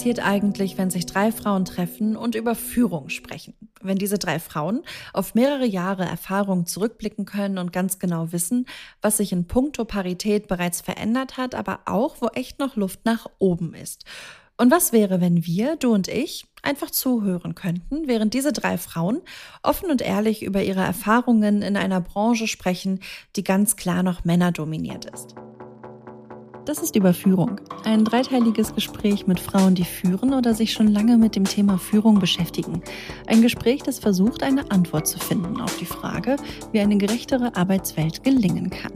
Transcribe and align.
passiert 0.00 0.26
eigentlich, 0.26 0.78
wenn 0.78 0.88
sich 0.88 1.04
drei 1.04 1.30
Frauen 1.30 1.66
treffen 1.66 2.16
und 2.16 2.34
über 2.34 2.54
Führung 2.54 3.10
sprechen? 3.10 3.52
Wenn 3.82 3.98
diese 3.98 4.16
drei 4.16 4.38
Frauen 4.38 4.80
auf 5.12 5.34
mehrere 5.34 5.66
Jahre 5.66 6.06
Erfahrung 6.06 6.64
zurückblicken 6.64 7.26
können 7.26 7.58
und 7.58 7.70
ganz 7.70 7.98
genau 7.98 8.32
wissen, 8.32 8.64
was 9.02 9.18
sich 9.18 9.30
in 9.30 9.46
puncto 9.46 9.84
Parität 9.84 10.48
bereits 10.48 10.80
verändert 10.80 11.36
hat, 11.36 11.54
aber 11.54 11.80
auch, 11.84 12.22
wo 12.22 12.28
echt 12.28 12.58
noch 12.60 12.76
Luft 12.76 13.04
nach 13.04 13.26
oben 13.38 13.74
ist. 13.74 14.06
Und 14.56 14.70
was 14.70 14.94
wäre, 14.94 15.20
wenn 15.20 15.44
wir, 15.44 15.76
du 15.76 15.92
und 15.92 16.08
ich, 16.08 16.46
einfach 16.62 16.90
zuhören 16.90 17.54
könnten, 17.54 18.08
während 18.08 18.32
diese 18.32 18.54
drei 18.54 18.78
Frauen 18.78 19.20
offen 19.62 19.90
und 19.90 20.00
ehrlich 20.00 20.42
über 20.42 20.62
ihre 20.62 20.80
Erfahrungen 20.80 21.60
in 21.60 21.76
einer 21.76 22.00
Branche 22.00 22.46
sprechen, 22.46 23.00
die 23.36 23.44
ganz 23.44 23.76
klar 23.76 24.02
noch 24.02 24.24
männerdominiert 24.24 25.04
ist? 25.04 25.34
Das 26.66 26.78
ist 26.78 26.94
Überführung. 26.94 27.60
Ein 27.84 28.04
dreiteiliges 28.04 28.74
Gespräch 28.74 29.26
mit 29.26 29.40
Frauen, 29.40 29.74
die 29.74 29.84
führen 29.84 30.34
oder 30.34 30.54
sich 30.54 30.72
schon 30.72 30.88
lange 30.88 31.16
mit 31.16 31.34
dem 31.34 31.44
Thema 31.44 31.78
Führung 31.78 32.18
beschäftigen. 32.18 32.82
Ein 33.26 33.40
Gespräch, 33.40 33.82
das 33.82 33.98
versucht, 33.98 34.42
eine 34.42 34.70
Antwort 34.70 35.08
zu 35.08 35.18
finden 35.18 35.60
auf 35.60 35.76
die 35.78 35.86
Frage, 35.86 36.36
wie 36.72 36.80
eine 36.80 36.98
gerechtere 36.98 37.56
Arbeitswelt 37.56 38.22
gelingen 38.24 38.68
kann. 38.68 38.92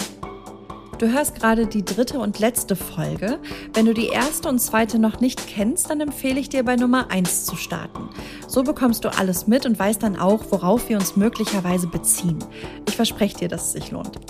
Du 0.99 1.11
hörst 1.11 1.35
gerade 1.37 1.67
die 1.67 1.85
dritte 1.85 2.21
und 2.21 2.39
letzte 2.39 2.77
Folge. 2.77 3.39
Wenn 3.73 3.87
du 3.87 3.95
die 3.95 4.09
erste 4.09 4.49
und 4.49 4.61
zweite 4.61 4.99
noch 4.99 5.21
nicht 5.21 5.49
kennst, 5.49 5.91
dann 5.91 6.01
empfehle 6.01 6.39
ich 6.39 6.51
dir 6.51 6.65
bei 6.65 6.77
Nummer 6.77 7.11
1 7.11 7.47
zu 7.47 7.57
starten. 7.57 8.11
So 8.47 8.63
bekommst 8.63 9.05
du 9.05 9.09
alles 9.09 9.47
mit 9.47 9.67
und 9.67 9.79
weißt 9.79 10.03
dann 10.03 10.17
auch, 10.17 10.45
worauf 10.51 10.89
wir 10.89 10.97
uns 10.97 11.17
möglicherweise 11.17 11.89
beziehen. 11.89 12.39
Ich 12.87 12.95
verspreche 12.95 13.39
dir, 13.39 13.49
dass 13.49 13.67
es 13.67 13.73
sich 13.73 13.91
lohnt. 13.91 14.21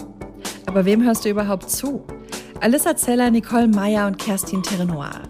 Aber 0.67 0.85
wem 0.85 1.03
hörst 1.03 1.25
du 1.25 1.29
überhaupt 1.29 1.69
zu? 1.69 2.05
Alissa 2.65 2.97
Zeller, 2.97 3.31
Nicole 3.31 3.69
Meyer 3.69 4.07
und 4.07 4.19
Kerstin 4.19 4.63
Terrenoir. 4.63 5.21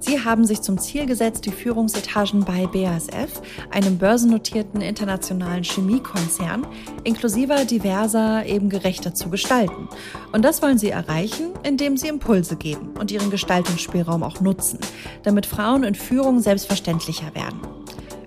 Sie 0.00 0.24
haben 0.24 0.46
sich 0.46 0.62
zum 0.62 0.78
Ziel 0.78 1.04
gesetzt, 1.04 1.44
die 1.44 1.50
Führungsetagen 1.50 2.46
bei 2.46 2.66
BASF, 2.66 3.42
einem 3.70 3.98
börsennotierten 3.98 4.80
internationalen 4.80 5.64
Chemiekonzern, 5.64 6.66
inklusiver 7.04 7.66
diverser 7.66 8.46
eben 8.46 8.70
gerechter 8.70 9.12
zu 9.12 9.28
gestalten. 9.28 9.90
Und 10.32 10.46
das 10.46 10.62
wollen 10.62 10.78
sie 10.78 10.88
erreichen, 10.88 11.50
indem 11.62 11.98
sie 11.98 12.08
Impulse 12.08 12.56
geben 12.56 12.94
und 12.98 13.10
ihren 13.10 13.28
Gestaltungsspielraum 13.28 14.22
auch 14.22 14.40
nutzen, 14.40 14.78
damit 15.24 15.44
Frauen 15.44 15.84
in 15.84 15.94
Führung 15.94 16.40
selbstverständlicher 16.40 17.34
werden. 17.34 17.77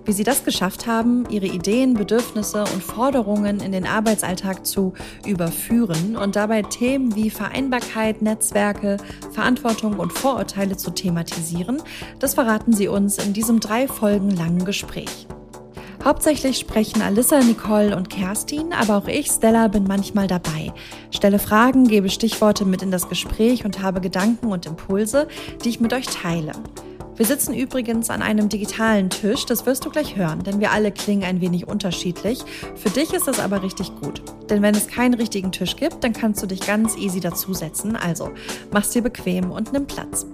Wie 0.04 0.12
sie 0.12 0.24
das 0.24 0.44
geschafft 0.44 0.88
haben, 0.88 1.28
ihre 1.30 1.46
Ideen, 1.46 1.94
Bedürfnisse 1.94 2.62
und 2.62 2.82
Forderungen 2.82 3.60
in 3.60 3.70
den 3.70 3.86
Arbeitsalltag 3.86 4.66
zu 4.66 4.94
überführen 5.24 6.16
und 6.16 6.34
dabei 6.34 6.62
Themen 6.62 7.14
wie 7.14 7.30
Vereinbarkeit, 7.30 8.20
Netzwerke, 8.20 8.96
Verantwortung 9.30 9.98
und 10.00 10.12
Vorurteile 10.12 10.76
zu 10.76 10.90
thematisieren, 10.90 11.80
das 12.18 12.34
verraten 12.34 12.72
sie 12.72 12.88
uns 12.88 13.18
in 13.18 13.32
diesem 13.32 13.60
drei 13.60 13.86
Folgen 13.86 14.30
langen 14.30 14.64
Gespräch. 14.64 15.28
Hauptsächlich 16.04 16.58
sprechen 16.58 17.00
Alissa, 17.00 17.38
Nicole 17.40 17.96
und 17.96 18.10
Kerstin, 18.10 18.72
aber 18.72 18.96
auch 18.96 19.06
ich, 19.06 19.28
Stella, 19.28 19.68
bin 19.68 19.84
manchmal 19.84 20.26
dabei. 20.26 20.72
Stelle 21.12 21.38
Fragen, 21.38 21.86
gebe 21.86 22.10
Stichworte 22.10 22.64
mit 22.64 22.82
in 22.82 22.90
das 22.90 23.08
Gespräch 23.08 23.64
und 23.64 23.82
habe 23.82 24.00
Gedanken 24.00 24.46
und 24.46 24.66
Impulse, 24.66 25.28
die 25.64 25.68
ich 25.68 25.78
mit 25.78 25.92
euch 25.92 26.06
teile. 26.06 26.52
Wir 27.14 27.26
sitzen 27.26 27.52
übrigens 27.52 28.08
an 28.08 28.22
einem 28.22 28.48
digitalen 28.48 29.10
Tisch, 29.10 29.44
das 29.44 29.66
wirst 29.66 29.84
du 29.84 29.90
gleich 29.90 30.16
hören, 30.16 30.44
denn 30.44 30.60
wir 30.60 30.72
alle 30.72 30.90
klingen 30.90 31.24
ein 31.24 31.42
wenig 31.42 31.68
unterschiedlich. 31.68 32.40
Für 32.74 32.88
dich 32.88 33.12
ist 33.12 33.28
das 33.28 33.38
aber 33.38 33.62
richtig 33.62 33.94
gut, 34.00 34.22
denn 34.48 34.62
wenn 34.62 34.74
es 34.74 34.88
keinen 34.88 35.12
richtigen 35.12 35.52
Tisch 35.52 35.76
gibt, 35.76 36.02
dann 36.02 36.14
kannst 36.14 36.42
du 36.42 36.46
dich 36.46 36.60
ganz 36.60 36.96
easy 36.96 37.20
dazusetzen. 37.20 37.96
Also 37.96 38.30
mach's 38.70 38.90
dir 38.90 39.02
bequem 39.02 39.50
und 39.50 39.74
nimm 39.74 39.86
Platz. 39.86 40.24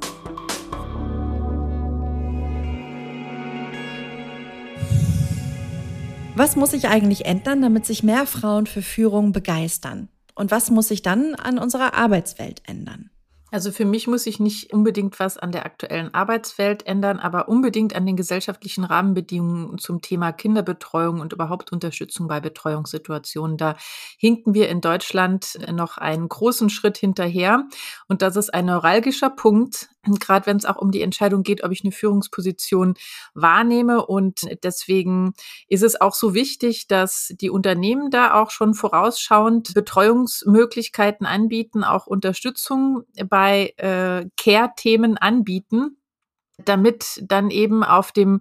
Was 6.36 6.54
muss 6.54 6.70
sich 6.70 6.86
eigentlich 6.86 7.26
ändern, 7.26 7.60
damit 7.60 7.86
sich 7.86 8.04
mehr 8.04 8.24
Frauen 8.24 8.66
für 8.66 8.82
Führung 8.82 9.32
begeistern? 9.32 10.08
Und 10.36 10.52
was 10.52 10.70
muss 10.70 10.86
sich 10.86 11.02
dann 11.02 11.34
an 11.34 11.58
unserer 11.58 11.94
Arbeitswelt 11.94 12.62
ändern? 12.68 13.10
Also 13.50 13.72
für 13.72 13.86
mich 13.86 14.06
muss 14.06 14.24
sich 14.24 14.40
nicht 14.40 14.74
unbedingt 14.74 15.18
was 15.18 15.38
an 15.38 15.52
der 15.52 15.64
aktuellen 15.64 16.12
Arbeitswelt 16.12 16.86
ändern, 16.86 17.18
aber 17.18 17.48
unbedingt 17.48 17.96
an 17.96 18.04
den 18.04 18.16
gesellschaftlichen 18.16 18.84
Rahmenbedingungen 18.84 19.78
zum 19.78 20.02
Thema 20.02 20.32
Kinderbetreuung 20.32 21.20
und 21.20 21.32
überhaupt 21.32 21.72
Unterstützung 21.72 22.28
bei 22.28 22.40
Betreuungssituationen. 22.40 23.56
Da 23.56 23.76
hinken 24.18 24.52
wir 24.52 24.68
in 24.68 24.82
Deutschland 24.82 25.58
noch 25.72 25.96
einen 25.96 26.28
großen 26.28 26.68
Schritt 26.68 26.98
hinterher. 26.98 27.64
Und 28.06 28.20
das 28.20 28.36
ist 28.36 28.52
ein 28.52 28.66
neuralgischer 28.66 29.30
Punkt, 29.30 29.88
gerade 30.20 30.46
wenn 30.46 30.56
es 30.56 30.64
auch 30.64 30.76
um 30.76 30.90
die 30.90 31.02
Entscheidung 31.02 31.42
geht, 31.42 31.64
ob 31.64 31.72
ich 31.72 31.82
eine 31.82 31.92
Führungsposition 31.92 32.94
wahrnehme. 33.34 34.04
Und 34.06 34.42
deswegen 34.62 35.32
ist 35.68 35.82
es 35.82 36.00
auch 36.00 36.14
so 36.14 36.34
wichtig, 36.34 36.86
dass 36.86 37.32
die 37.40 37.50
Unternehmen 37.50 38.10
da 38.10 38.34
auch 38.40 38.50
schon 38.50 38.74
vorausschauend 38.74 39.74
Betreuungsmöglichkeiten 39.74 41.26
anbieten, 41.26 41.84
auch 41.84 42.06
Unterstützung 42.06 43.02
bei 43.26 43.74
äh, 43.76 44.26
Care-Themen 44.36 45.16
anbieten, 45.16 45.98
damit 46.64 47.22
dann 47.22 47.50
eben 47.50 47.84
auf 47.84 48.12
dem 48.12 48.40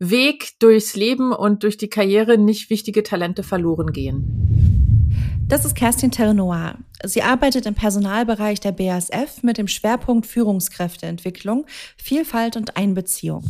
Weg 0.00 0.58
durchs 0.60 0.94
Leben 0.94 1.32
und 1.32 1.64
durch 1.64 1.76
die 1.76 1.90
Karriere 1.90 2.38
nicht 2.38 2.70
wichtige 2.70 3.02
Talente 3.02 3.42
verloren 3.42 3.92
gehen. 3.92 4.47
Das 5.48 5.64
ist 5.64 5.74
Kerstin 5.74 6.10
Terrenoir. 6.10 6.76
Sie 7.02 7.22
arbeitet 7.22 7.64
im 7.64 7.74
Personalbereich 7.74 8.60
der 8.60 8.72
BASF 8.72 9.42
mit 9.42 9.56
dem 9.56 9.66
Schwerpunkt 9.66 10.26
Führungskräfteentwicklung, 10.26 11.64
Vielfalt 11.96 12.58
und 12.58 12.76
Einbeziehung. 12.76 13.42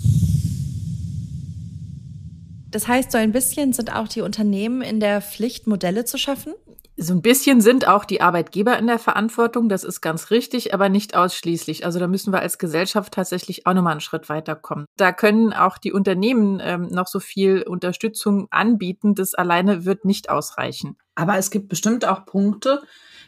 Das 2.70 2.86
heißt, 2.86 3.10
so 3.10 3.18
ein 3.18 3.32
bisschen 3.32 3.72
sind 3.72 3.92
auch 3.92 4.06
die 4.06 4.20
Unternehmen 4.20 4.80
in 4.80 5.00
der 5.00 5.20
Pflicht, 5.20 5.66
Modelle 5.66 6.04
zu 6.04 6.18
schaffen? 6.18 6.54
So 7.00 7.14
ein 7.14 7.22
bisschen 7.22 7.60
sind 7.60 7.86
auch 7.86 8.04
die 8.04 8.20
Arbeitgeber 8.20 8.76
in 8.76 8.88
der 8.88 8.98
Verantwortung, 8.98 9.68
das 9.68 9.84
ist 9.84 10.00
ganz 10.00 10.32
richtig, 10.32 10.74
aber 10.74 10.88
nicht 10.88 11.14
ausschließlich. 11.14 11.86
Also 11.86 12.00
da 12.00 12.08
müssen 12.08 12.32
wir 12.32 12.40
als 12.40 12.58
Gesellschaft 12.58 13.14
tatsächlich 13.14 13.68
auch 13.68 13.74
nochmal 13.74 13.92
einen 13.92 14.00
Schritt 14.00 14.28
weiterkommen. 14.28 14.84
Da 14.96 15.12
können 15.12 15.52
auch 15.52 15.78
die 15.78 15.92
Unternehmen 15.92 16.60
ähm, 16.60 16.88
noch 16.90 17.06
so 17.06 17.20
viel 17.20 17.62
Unterstützung 17.62 18.48
anbieten, 18.50 19.14
das 19.14 19.34
alleine 19.34 19.84
wird 19.84 20.04
nicht 20.04 20.28
ausreichen. 20.28 20.96
Aber 21.14 21.38
es 21.38 21.52
gibt 21.52 21.68
bestimmt 21.68 22.04
auch 22.04 22.26
Punkte, 22.26 22.82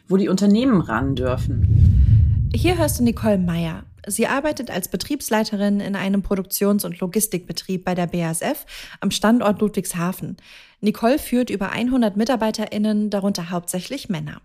wo 0.05 0.17
die 0.17 0.27
Unternehmen 0.27 0.81
ran 0.81 1.15
dürfen. 1.15 2.49
Hier 2.53 2.77
hörst 2.77 2.99
du 2.99 3.05
Nicole 3.05 3.37
Meyer. 3.37 3.85
Sie 4.07 4.27
arbeitet 4.27 4.71
als 4.71 4.87
Betriebsleiterin 4.87 5.79
in 5.79 5.95
einem 5.95 6.23
Produktions- 6.23 6.85
und 6.85 6.99
Logistikbetrieb 6.99 7.85
bei 7.85 7.95
der 7.95 8.07
BASF 8.07 8.65
am 8.99 9.11
Standort 9.11 9.61
Ludwigshafen. 9.61 10.37
Nicole 10.79 11.19
führt 11.19 11.49
über 11.49 11.71
100 11.71 12.17
MitarbeiterInnen, 12.17 13.09
darunter 13.09 13.51
hauptsächlich 13.51 14.09
Männer. 14.09 14.41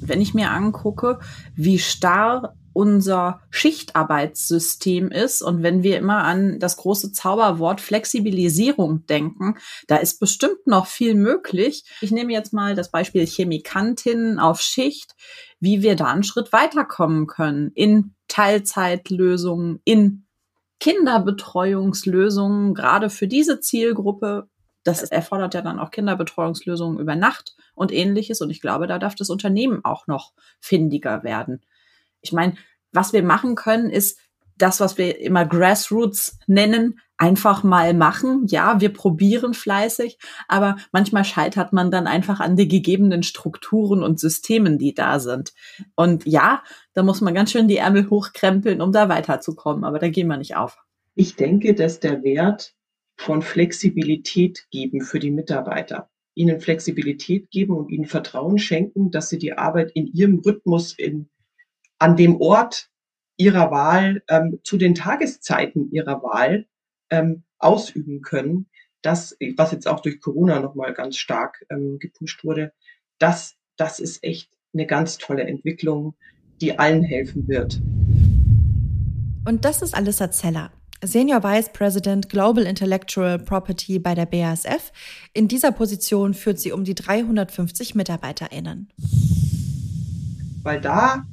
Wenn 0.00 0.20
ich 0.20 0.34
mir 0.34 0.50
angucke, 0.50 1.18
wie 1.54 1.78
starr 1.78 2.54
unser 2.72 3.40
Schichtarbeitssystem 3.50 5.10
ist 5.10 5.42
und 5.42 5.62
wenn 5.62 5.82
wir 5.82 5.98
immer 5.98 6.24
an 6.24 6.58
das 6.58 6.76
große 6.76 7.12
Zauberwort 7.12 7.80
Flexibilisierung 7.80 9.06
denken, 9.06 9.56
da 9.86 9.96
ist 9.96 10.20
bestimmt 10.20 10.66
noch 10.66 10.86
viel 10.86 11.14
möglich. 11.14 11.84
Ich 12.00 12.10
nehme 12.10 12.32
jetzt 12.32 12.52
mal 12.52 12.74
das 12.74 12.90
Beispiel 12.90 13.26
Chemikantinnen 13.26 14.38
auf 14.38 14.60
Schicht, 14.60 15.14
wie 15.58 15.82
wir 15.82 15.96
da 15.96 16.06
einen 16.06 16.22
Schritt 16.22 16.52
weiterkommen 16.52 17.26
können 17.26 17.70
in 17.74 18.14
Teilzeitlösungen, 18.28 19.80
in 19.84 20.26
Kinderbetreuungslösungen, 20.78 22.74
gerade 22.74 23.10
für 23.10 23.28
diese 23.28 23.60
Zielgruppe 23.60 24.48
das 24.82 25.02
erfordert 25.02 25.54
ja 25.54 25.62
dann 25.62 25.78
auch 25.78 25.90
Kinderbetreuungslösungen 25.90 26.98
über 26.98 27.16
Nacht 27.16 27.54
und 27.74 27.92
ähnliches. 27.92 28.40
Und 28.40 28.50
ich 28.50 28.60
glaube, 28.60 28.86
da 28.86 28.98
darf 28.98 29.14
das 29.14 29.30
Unternehmen 29.30 29.84
auch 29.84 30.06
noch 30.06 30.32
findiger 30.58 31.22
werden. 31.22 31.62
Ich 32.22 32.32
meine, 32.32 32.54
was 32.92 33.12
wir 33.12 33.22
machen 33.22 33.54
können, 33.54 33.90
ist 33.90 34.18
das, 34.60 34.80
was 34.80 34.98
wir 34.98 35.20
immer 35.20 35.46
Grassroots 35.46 36.38
nennen, 36.46 37.00
einfach 37.16 37.62
mal 37.62 37.94
machen. 37.94 38.46
Ja, 38.48 38.80
wir 38.80 38.92
probieren 38.92 39.54
fleißig, 39.54 40.18
aber 40.48 40.76
manchmal 40.92 41.24
scheitert 41.24 41.72
man 41.72 41.90
dann 41.90 42.06
einfach 42.06 42.40
an 42.40 42.56
den 42.56 42.68
gegebenen 42.68 43.22
Strukturen 43.22 44.02
und 44.02 44.20
Systemen, 44.20 44.78
die 44.78 44.94
da 44.94 45.18
sind. 45.18 45.52
Und 45.96 46.26
ja, 46.26 46.62
da 46.94 47.02
muss 47.02 47.20
man 47.20 47.34
ganz 47.34 47.52
schön 47.52 47.68
die 47.68 47.76
Ärmel 47.76 48.08
hochkrempeln, 48.10 48.80
um 48.80 48.92
da 48.92 49.08
weiterzukommen, 49.08 49.84
aber 49.84 49.98
da 49.98 50.08
gehen 50.08 50.28
wir 50.28 50.36
nicht 50.36 50.56
auf. 50.56 50.78
Ich 51.14 51.36
denke, 51.36 51.74
dass 51.74 52.00
der 52.00 52.22
Wert 52.22 52.74
von 53.16 53.42
Flexibilität 53.42 54.66
geben 54.70 55.02
für 55.02 55.18
die 55.18 55.30
Mitarbeiter. 55.30 56.08
Ihnen 56.34 56.60
Flexibilität 56.60 57.50
geben 57.50 57.76
und 57.76 57.90
ihnen 57.90 58.06
Vertrauen 58.06 58.58
schenken, 58.58 59.10
dass 59.10 59.28
sie 59.28 59.38
die 59.38 59.52
Arbeit 59.52 59.90
in 59.92 60.06
ihrem 60.06 60.38
Rhythmus 60.38 60.94
in, 60.96 61.28
an 62.00 62.16
dem 62.16 62.40
Ort 62.40 62.90
ihrer 63.36 63.70
Wahl, 63.70 64.22
ähm, 64.28 64.58
zu 64.64 64.76
den 64.76 64.94
Tageszeiten 64.94 65.92
ihrer 65.92 66.22
Wahl 66.22 66.66
ähm, 67.10 67.44
ausüben 67.58 68.22
können. 68.22 68.66
Das, 69.02 69.36
was 69.56 69.72
jetzt 69.72 69.86
auch 69.86 70.00
durch 70.00 70.20
Corona 70.20 70.60
nochmal 70.60 70.92
ganz 70.92 71.16
stark 71.16 71.64
ähm, 71.70 71.98
gepusht 71.98 72.44
wurde, 72.44 72.72
das, 73.18 73.56
das 73.76 74.00
ist 74.00 74.24
echt 74.24 74.50
eine 74.74 74.86
ganz 74.86 75.18
tolle 75.18 75.44
Entwicklung, 75.44 76.14
die 76.60 76.78
allen 76.78 77.02
helfen 77.02 77.48
wird. 77.48 77.80
Und 79.46 79.64
das 79.64 79.82
ist 79.82 79.94
Alissa 79.94 80.30
Zeller. 80.30 80.70
Senior 81.02 81.42
Vice 81.42 81.70
President 81.72 82.28
Global 82.28 82.64
Intellectual 82.64 83.38
Property 83.38 83.98
bei 83.98 84.14
der 84.14 84.26
BASF. 84.26 84.92
In 85.32 85.48
dieser 85.48 85.72
Position 85.72 86.34
führt 86.34 86.60
sie 86.60 86.72
um 86.72 86.84
die 86.84 86.94
350 86.94 87.94
MitarbeiterInnen. 87.94 88.90
Weil 90.62 90.82
da 90.82 91.24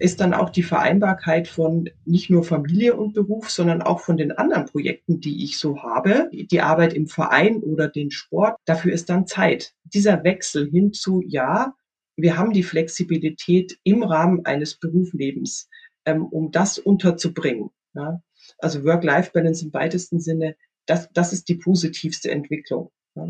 ist 0.00 0.20
dann 0.20 0.32
auch 0.32 0.50
die 0.50 0.62
Vereinbarkeit 0.62 1.46
von 1.46 1.90
nicht 2.06 2.30
nur 2.30 2.42
Familie 2.42 2.96
und 2.96 3.12
Beruf, 3.12 3.50
sondern 3.50 3.82
auch 3.82 4.00
von 4.00 4.16
den 4.16 4.32
anderen 4.32 4.64
Projekten, 4.64 5.20
die 5.20 5.44
ich 5.44 5.58
so 5.58 5.82
habe, 5.82 6.30
die 6.32 6.62
Arbeit 6.62 6.94
im 6.94 7.06
Verein 7.06 7.58
oder 7.58 7.86
den 7.86 8.10
Sport. 8.10 8.56
Dafür 8.64 8.92
ist 8.92 9.10
dann 9.10 9.26
Zeit. 9.26 9.74
Dieser 9.84 10.24
Wechsel 10.24 10.70
hin 10.70 10.94
zu, 10.94 11.22
ja, 11.26 11.74
wir 12.16 12.38
haben 12.38 12.52
die 12.52 12.62
Flexibilität 12.62 13.78
im 13.84 14.02
Rahmen 14.02 14.44
eines 14.46 14.76
Berufslebens, 14.76 15.68
ähm, 16.06 16.26
um 16.26 16.50
das 16.50 16.78
unterzubringen. 16.78 17.70
Ja? 17.94 18.22
Also 18.58 18.84
Work-Life-Balance 18.84 19.66
im 19.66 19.74
weitesten 19.74 20.18
Sinne, 20.18 20.56
das, 20.86 21.10
das 21.12 21.34
ist 21.34 21.48
die 21.48 21.56
positivste 21.56 22.30
Entwicklung. 22.30 22.90
Ja. 23.14 23.28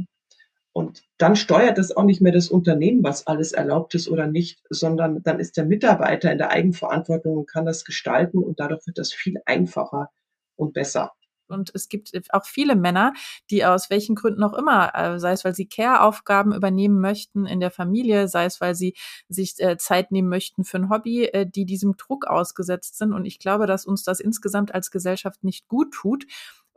Und 0.72 1.02
dann 1.18 1.34
steuert 1.34 1.78
das 1.78 1.96
auch 1.96 2.04
nicht 2.04 2.20
mehr 2.20 2.32
das 2.32 2.48
Unternehmen, 2.48 3.02
was 3.02 3.26
alles 3.26 3.52
erlaubt 3.52 3.94
ist 3.94 4.08
oder 4.08 4.26
nicht, 4.26 4.62
sondern 4.70 5.22
dann 5.22 5.40
ist 5.40 5.56
der 5.56 5.64
Mitarbeiter 5.64 6.30
in 6.30 6.38
der 6.38 6.50
Eigenverantwortung 6.50 7.38
und 7.38 7.50
kann 7.50 7.66
das 7.66 7.84
gestalten 7.84 8.38
und 8.38 8.60
dadurch 8.60 8.86
wird 8.86 8.98
das 8.98 9.12
viel 9.12 9.40
einfacher 9.46 10.10
und 10.56 10.72
besser. 10.72 11.12
Und 11.50 11.72
es 11.74 11.88
gibt 11.88 12.12
auch 12.30 12.44
viele 12.44 12.76
Männer, 12.76 13.12
die 13.50 13.64
aus 13.64 13.90
welchen 13.90 14.14
Gründen 14.14 14.42
auch 14.42 14.54
immer, 14.54 14.94
äh, 14.94 15.18
sei 15.18 15.32
es, 15.32 15.44
weil 15.44 15.54
sie 15.54 15.66
Care-Aufgaben 15.66 16.54
übernehmen 16.54 17.00
möchten 17.00 17.46
in 17.46 17.60
der 17.60 17.70
Familie, 17.70 18.28
sei 18.28 18.44
es, 18.44 18.60
weil 18.60 18.74
sie 18.74 18.94
sich 19.28 19.54
äh, 19.58 19.76
Zeit 19.76 20.12
nehmen 20.12 20.28
möchten 20.28 20.64
für 20.64 20.78
ein 20.78 20.90
Hobby, 20.90 21.24
äh, 21.24 21.46
die 21.46 21.64
diesem 21.64 21.96
Druck 21.96 22.26
ausgesetzt 22.26 22.98
sind. 22.98 23.12
Und 23.12 23.24
ich 23.24 23.38
glaube, 23.38 23.66
dass 23.66 23.84
uns 23.84 24.04
das 24.04 24.20
insgesamt 24.20 24.74
als 24.74 24.90
Gesellschaft 24.90 25.42
nicht 25.44 25.68
gut 25.68 25.92
tut. 25.92 26.26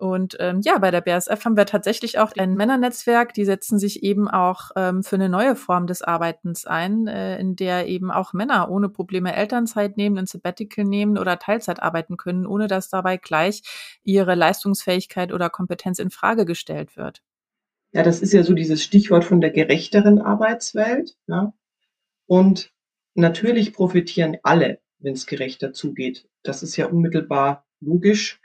Und 0.04 0.36
ähm, 0.42 0.60
ja, 0.62 0.80
bei 0.80 0.92
der 0.92 1.00
BASF 1.00 1.46
haben 1.46 1.56
wir 1.56 1.66
tatsächlich 1.66 2.20
auch 2.20 2.34
ein 2.38 2.56
Männernetzwerk, 2.56 3.34
die 3.34 3.46
setzen 3.46 3.80
sich 3.80 4.04
eben 4.04 4.28
auch 4.28 4.72
ähm, 4.76 5.02
für 5.02 5.16
eine 5.16 5.30
neue 5.30 5.56
Form 5.56 5.88
des 5.88 6.02
Arbeitens 6.02 6.66
ein, 6.66 7.08
äh, 7.08 7.40
in 7.40 7.56
der 7.56 7.88
eben 7.88 8.12
auch 8.12 8.34
Männer 8.34 8.70
ohne 8.70 8.90
Probleme 8.90 9.34
Elternzeit 9.34 9.96
nehmen, 9.96 10.18
ein 10.18 10.26
Sabbatical 10.26 10.84
nehmen 10.84 11.18
oder 11.18 11.40
Teilzeit 11.40 11.82
arbeiten 11.82 12.18
können, 12.18 12.46
ohne 12.46 12.68
dass 12.68 12.90
dabei 12.90 13.16
gleich 13.16 13.62
ihre 14.04 14.36
Leistungsfähigkeit 14.36 15.32
oder 15.32 15.50
Kompetenz 15.50 16.00
in 16.00 16.10
Frage 16.10 16.44
gestellt 16.44 16.98
wird. 16.98 17.22
Ja, 17.94 18.04
das 18.04 18.22
ist 18.22 18.34
ja 18.34 18.44
so 18.44 18.54
dieses 18.54 18.84
Stichwort 18.84 19.24
von 19.24 19.40
der 19.40 19.52
gerechteren 19.52 20.20
Arbeitswelt. 20.20 21.16
Ja. 21.28 21.54
Und 22.26 22.74
natürlich 23.14 23.72
profitieren 23.72 24.36
alle, 24.44 24.82
wenn 25.00 25.14
es 25.14 25.28
gerechter 25.28 25.72
zugeht. 25.72 26.28
Das 26.44 26.62
ist 26.62 26.76
ja 26.76 26.88
unmittelbar 26.88 27.66
logisch 27.80 28.42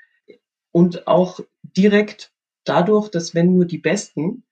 und 0.73 1.07
auch 1.07 1.41
direkt 1.63 2.33
dadurch, 2.65 3.11
dass 3.11 3.35
wenn 3.35 3.55
nur 3.55 3.65
die 3.65 3.79
Besten 3.79 4.45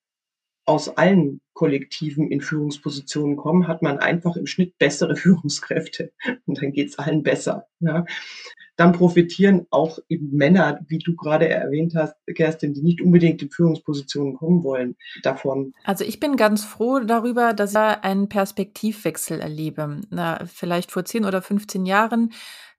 aus 0.64 0.88
allen 0.88 1.40
Kollektiven 1.54 2.30
in 2.30 2.40
Führungspositionen 2.40 3.36
kommen, 3.36 3.68
hat 3.68 3.82
man 3.82 3.98
einfach 3.98 4.36
im 4.36 4.46
Schnitt 4.46 4.76
bessere 4.78 5.16
Führungskräfte 5.16 6.12
und 6.44 6.60
dann 6.60 6.72
geht's 6.72 6.98
allen 6.98 7.22
besser. 7.22 7.66
Ja. 7.80 8.04
Dann 8.76 8.92
profitieren 8.92 9.66
auch 9.70 9.98
eben 10.08 10.36
Männer, 10.36 10.80
wie 10.88 10.98
du 10.98 11.16
gerade 11.16 11.48
erwähnt 11.48 11.94
hast, 11.94 12.14
Kerstin, 12.34 12.74
die 12.74 12.82
nicht 12.82 13.00
unbedingt 13.00 13.40
in 13.40 13.50
Führungspositionen 13.50 14.34
kommen 14.34 14.64
wollen, 14.64 14.96
davon. 15.22 15.72
Also 15.84 16.04
ich 16.04 16.20
bin 16.20 16.36
ganz 16.36 16.62
froh 16.62 16.98
darüber, 16.98 17.54
dass 17.54 17.70
ich 17.70 17.76
einen 17.78 18.28
Perspektivwechsel 18.28 19.40
erlebe. 19.40 20.02
Na, 20.10 20.44
vielleicht 20.44 20.90
vor 20.90 21.06
10 21.06 21.24
oder 21.24 21.40
15 21.40 21.86
Jahren 21.86 22.32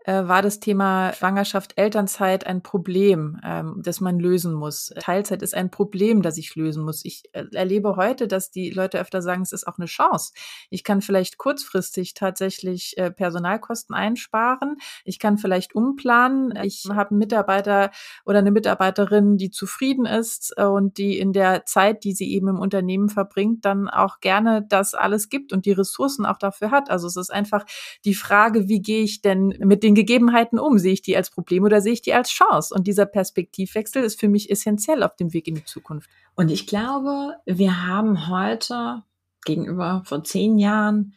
äh, 0.07 0.25
war 0.27 0.41
das 0.41 0.61
Thema 0.61 1.11
Schwangerschaft, 1.11 1.73
Elternzeit 1.75 2.47
ein 2.47 2.63
Problem, 2.63 3.39
ähm, 3.43 3.81
das 3.83 3.99
man 3.99 4.19
lösen 4.19 4.53
muss. 4.53 4.93
Teilzeit 4.99 5.41
ist 5.41 5.53
ein 5.53 5.69
Problem, 5.69 6.21
das 6.21 6.37
ich 6.37 6.55
lösen 6.55 6.85
muss. 6.85 7.03
Ich 7.03 7.23
äh, 7.33 7.43
erlebe 7.51 7.97
heute, 7.97 8.29
dass 8.29 8.49
die 8.49 8.69
Leute 8.69 8.99
öfter 8.99 9.21
sagen, 9.21 9.41
es 9.41 9.51
ist 9.51 9.67
auch 9.67 9.77
eine 9.77 9.85
Chance. 9.85 10.31
Ich 10.69 10.85
kann 10.85 11.01
vielleicht 11.01 11.37
kurzfristig 11.37 12.13
tatsächlich 12.13 12.97
äh, 12.97 13.11
Personalkosten 13.11 13.93
einsparen. 13.93 14.77
Ich 15.03 15.19
kann 15.19 15.37
vielleicht 15.37 15.75
umplanen. 15.75 16.57
Ich 16.63 16.85
habe 16.89 17.09
einen 17.09 17.19
Mitarbeiter 17.19 17.91
oder 18.25 18.39
eine 18.39 18.51
Mitarbeiterin, 18.51 19.35
die 19.35 19.51
zufrieden 19.51 20.05
ist 20.05 20.53
äh, 20.55 20.63
und 20.63 20.97
die 20.99 21.19
in 21.19 21.33
der 21.33 21.65
Zeit, 21.65 22.05
die 22.05 22.13
sie 22.13 22.31
eben 22.31 22.47
im 22.47 22.59
Unternehmen 22.59 23.09
verbringt, 23.09 23.65
dann 23.65 23.89
auch 23.89 24.21
gerne 24.21 24.65
das 24.69 24.93
alles 24.93 25.27
gibt 25.27 25.51
und 25.51 25.65
die 25.65 25.73
Ressourcen 25.73 26.25
auch 26.25 26.37
dafür 26.37 26.71
hat. 26.71 26.89
Also 26.89 27.07
es 27.07 27.17
ist 27.17 27.29
einfach 27.29 27.65
die 28.05 28.15
Frage, 28.15 28.69
wie 28.69 28.81
gehe 28.81 29.03
ich 29.03 29.21
denn 29.21 29.53
mit 29.59 29.83
den 29.83 29.96
Gegebenheiten 29.97 30.59
um? 30.59 30.77
Sehe 30.77 30.93
ich 30.93 31.01
die 31.01 31.17
als 31.17 31.31
Problem 31.31 31.63
oder 31.63 31.81
sehe 31.81 31.93
ich 31.93 32.03
die 32.03 32.13
als 32.13 32.29
Chance? 32.29 32.71
Und 32.73 32.85
dieser 32.85 33.07
Perspektivwechsel 33.07 34.03
ist 34.03 34.19
für 34.19 34.27
mich 34.27 34.51
essentiell 34.51 35.01
auf 35.01 35.15
dem 35.15 35.33
Weg 35.33 35.47
in 35.47 35.55
die 35.55 35.65
Zukunft. 35.65 36.07
Und 36.35 36.51
ich 36.51 36.67
glaube, 36.67 37.33
wir 37.45 37.87
haben 37.87 38.27
heute 38.27 39.01
gegenüber 39.43 40.03
vor 40.05 40.23
zehn 40.23 40.59
Jahren 40.59 41.15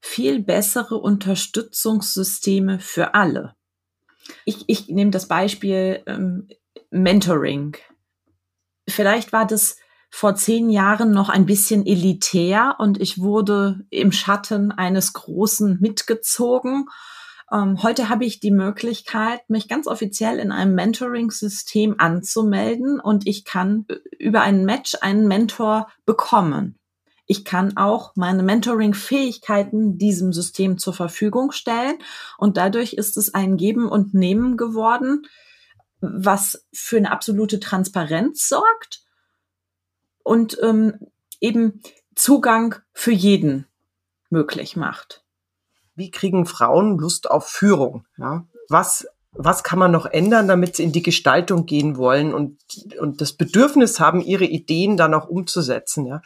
viel 0.00 0.42
bessere 0.42 0.96
Unterstützungssysteme 0.96 2.80
für 2.80 3.14
alle. 3.14 3.54
Ich, 4.44 4.64
ich 4.66 4.88
nehme 4.88 5.10
das 5.10 5.26
Beispiel 5.26 6.02
ähm, 6.06 6.48
Mentoring. 6.90 7.78
Vielleicht 8.86 9.32
war 9.32 9.46
das 9.46 9.76
vor 10.10 10.34
zehn 10.34 10.68
Jahren 10.68 11.12
noch 11.12 11.30
ein 11.30 11.46
bisschen 11.46 11.86
elitär 11.86 12.76
und 12.78 13.00
ich 13.00 13.18
wurde 13.18 13.86
im 13.88 14.12
Schatten 14.12 14.70
eines 14.70 15.14
Großen 15.14 15.78
mitgezogen 15.80 16.88
ähm, 17.50 17.82
heute 17.82 18.08
habe 18.08 18.24
ich 18.24 18.40
die 18.40 18.50
Möglichkeit, 18.50 19.48
mich 19.48 19.68
ganz 19.68 19.86
offiziell 19.86 20.38
in 20.38 20.52
einem 20.52 20.74
Mentoring-System 20.74 21.96
anzumelden 21.98 23.00
und 23.00 23.26
ich 23.26 23.44
kann 23.44 23.86
über 24.18 24.42
einen 24.42 24.64
Match 24.64 24.96
einen 25.00 25.26
Mentor 25.26 25.88
bekommen. 26.04 26.78
Ich 27.26 27.44
kann 27.44 27.76
auch 27.76 28.12
meine 28.16 28.42
Mentoring-Fähigkeiten 28.42 29.98
diesem 29.98 30.32
System 30.32 30.78
zur 30.78 30.94
Verfügung 30.94 31.52
stellen 31.52 31.98
und 32.38 32.56
dadurch 32.56 32.94
ist 32.94 33.16
es 33.16 33.34
ein 33.34 33.56
Geben 33.56 33.88
und 33.88 34.14
Nehmen 34.14 34.56
geworden, 34.56 35.26
was 36.00 36.66
für 36.72 36.96
eine 36.96 37.10
absolute 37.10 37.60
Transparenz 37.60 38.48
sorgt 38.48 39.02
und 40.22 40.58
ähm, 40.62 40.98
eben 41.40 41.82
Zugang 42.14 42.76
für 42.92 43.12
jeden 43.12 43.66
möglich 44.30 44.76
macht 44.76 45.24
wie 45.98 46.10
kriegen 46.10 46.46
Frauen 46.46 46.96
Lust 46.96 47.30
auf 47.30 47.48
Führung? 47.48 48.06
Ja? 48.16 48.44
Was, 48.68 49.06
was 49.32 49.64
kann 49.64 49.78
man 49.78 49.90
noch 49.90 50.06
ändern, 50.06 50.48
damit 50.48 50.76
sie 50.76 50.84
in 50.84 50.92
die 50.92 51.02
Gestaltung 51.02 51.66
gehen 51.66 51.96
wollen 51.96 52.32
und, 52.32 52.58
und 53.00 53.20
das 53.20 53.32
Bedürfnis 53.32 54.00
haben, 54.00 54.20
ihre 54.20 54.44
Ideen 54.44 54.96
dann 54.96 55.12
auch 55.12 55.28
umzusetzen? 55.28 56.06
Ja? 56.06 56.22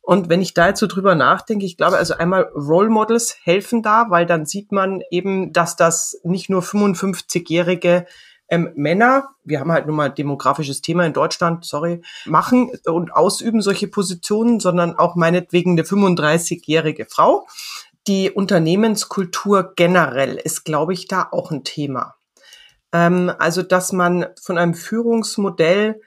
Und 0.00 0.28
wenn 0.28 0.40
ich 0.40 0.54
da 0.54 0.68
jetzt 0.68 0.80
so 0.80 0.86
drüber 0.86 1.14
nachdenke, 1.14 1.66
ich 1.66 1.76
glaube, 1.76 1.98
also 1.98 2.14
einmal 2.14 2.44
Role 2.54 2.88
Models 2.88 3.36
helfen 3.42 3.82
da, 3.82 4.06
weil 4.10 4.26
dann 4.26 4.46
sieht 4.46 4.72
man 4.72 5.02
eben, 5.10 5.52
dass 5.52 5.76
das 5.76 6.18
nicht 6.22 6.48
nur 6.48 6.62
55-jährige 6.62 8.06
ähm, 8.48 8.72
Männer, 8.74 9.28
wir 9.44 9.60
haben 9.60 9.70
halt 9.70 9.86
nun 9.86 9.96
mal 9.96 10.08
demografisches 10.08 10.82
Thema 10.82 11.04
in 11.04 11.12
Deutschland, 11.12 11.64
sorry, 11.64 12.02
machen 12.26 12.70
und 12.84 13.12
ausüben 13.12 13.62
solche 13.62 13.86
Positionen, 13.86 14.58
sondern 14.58 14.96
auch 14.96 15.14
meinetwegen 15.14 15.72
eine 15.72 15.82
35-jährige 15.82 17.06
Frau, 17.06 17.46
die 18.06 18.30
Unternehmenskultur 18.30 19.74
generell 19.76 20.36
ist, 20.36 20.64
glaube 20.64 20.92
ich, 20.92 21.06
da 21.06 21.28
auch 21.30 21.50
ein 21.50 21.64
Thema. 21.64 22.14
Ähm, 22.92 23.32
also, 23.38 23.62
dass 23.62 23.92
man 23.92 24.26
von 24.40 24.58
einem 24.58 24.74
Führungsmodell, 24.74 26.00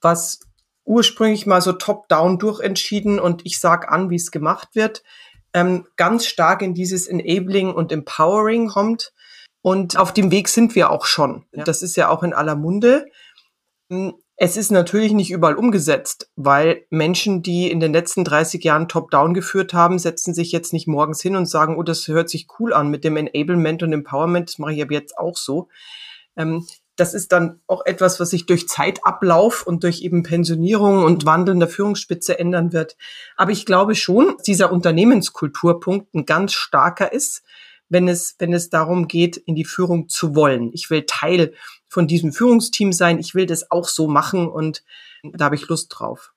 was 0.00 0.40
ursprünglich 0.84 1.46
mal 1.46 1.60
so 1.60 1.72
top-down 1.72 2.38
durchentschieden 2.38 3.18
und 3.18 3.42
ich 3.44 3.60
sag 3.60 3.90
an, 3.90 4.10
wie 4.10 4.16
es 4.16 4.30
gemacht 4.30 4.70
wird, 4.74 5.02
ähm, 5.52 5.86
ganz 5.96 6.26
stark 6.26 6.62
in 6.62 6.74
dieses 6.74 7.06
Enabling 7.06 7.72
und 7.72 7.92
Empowering 7.92 8.68
kommt. 8.68 9.12
Und 9.62 9.96
auf 9.96 10.12
dem 10.12 10.30
Weg 10.30 10.48
sind 10.48 10.74
wir 10.74 10.90
auch 10.90 11.06
schon. 11.06 11.44
Ja. 11.52 11.64
Das 11.64 11.82
ist 11.82 11.96
ja 11.96 12.08
auch 12.08 12.22
in 12.22 12.32
aller 12.32 12.54
Munde. 12.54 13.06
Es 14.38 14.58
ist 14.58 14.70
natürlich 14.70 15.12
nicht 15.12 15.30
überall 15.30 15.54
umgesetzt, 15.54 16.30
weil 16.36 16.84
Menschen, 16.90 17.42
die 17.42 17.70
in 17.70 17.80
den 17.80 17.94
letzten 17.94 18.22
30 18.22 18.62
Jahren 18.62 18.86
Top-Down 18.86 19.32
geführt 19.32 19.72
haben, 19.72 19.98
setzen 19.98 20.34
sich 20.34 20.52
jetzt 20.52 20.74
nicht 20.74 20.86
morgens 20.86 21.22
hin 21.22 21.36
und 21.36 21.46
sagen, 21.46 21.76
oh, 21.78 21.82
das 21.82 22.06
hört 22.08 22.28
sich 22.28 22.46
cool 22.58 22.74
an 22.74 22.88
mit 22.88 23.02
dem 23.02 23.16
Enablement 23.16 23.82
und 23.82 23.94
Empowerment, 23.94 24.50
das 24.50 24.58
mache 24.58 24.74
ich 24.74 24.82
aber 24.82 24.92
jetzt 24.92 25.16
auch 25.16 25.38
so. 25.38 25.68
Ähm, 26.36 26.66
das 26.96 27.14
ist 27.14 27.32
dann 27.32 27.60
auch 27.66 27.84
etwas, 27.86 28.20
was 28.20 28.30
sich 28.30 28.44
durch 28.46 28.68
Zeitablauf 28.68 29.66
und 29.66 29.84
durch 29.84 30.02
eben 30.02 30.22
Pensionierung 30.22 31.04
und 31.04 31.24
Wandeln 31.24 31.60
der 31.60 31.68
Führungsspitze 31.68 32.38
ändern 32.38 32.72
wird. 32.74 32.96
Aber 33.36 33.52
ich 33.52 33.64
glaube 33.64 33.94
schon, 33.94 34.34
dass 34.36 34.42
dieser 34.42 34.72
Unternehmenskulturpunkt 34.72 36.14
ein 36.14 36.26
ganz 36.26 36.52
starker 36.52 37.12
ist, 37.12 37.42
wenn 37.88 38.08
es, 38.08 38.34
wenn 38.38 38.52
es 38.52 38.70
darum 38.70 39.08
geht, 39.08 39.36
in 39.36 39.54
die 39.54 39.64
Führung 39.64 40.08
zu 40.08 40.34
wollen. 40.34 40.70
Ich 40.72 40.90
will 40.90 41.04
Teil 41.06 41.52
von 41.88 42.06
diesem 42.06 42.32
Führungsteam 42.32 42.92
sein. 42.92 43.18
Ich 43.18 43.34
will 43.34 43.46
das 43.46 43.70
auch 43.70 43.88
so 43.88 44.08
machen 44.08 44.48
und 44.48 44.84
da 45.22 45.46
habe 45.46 45.54
ich 45.56 45.68
Lust 45.68 45.88
drauf. 45.90 46.32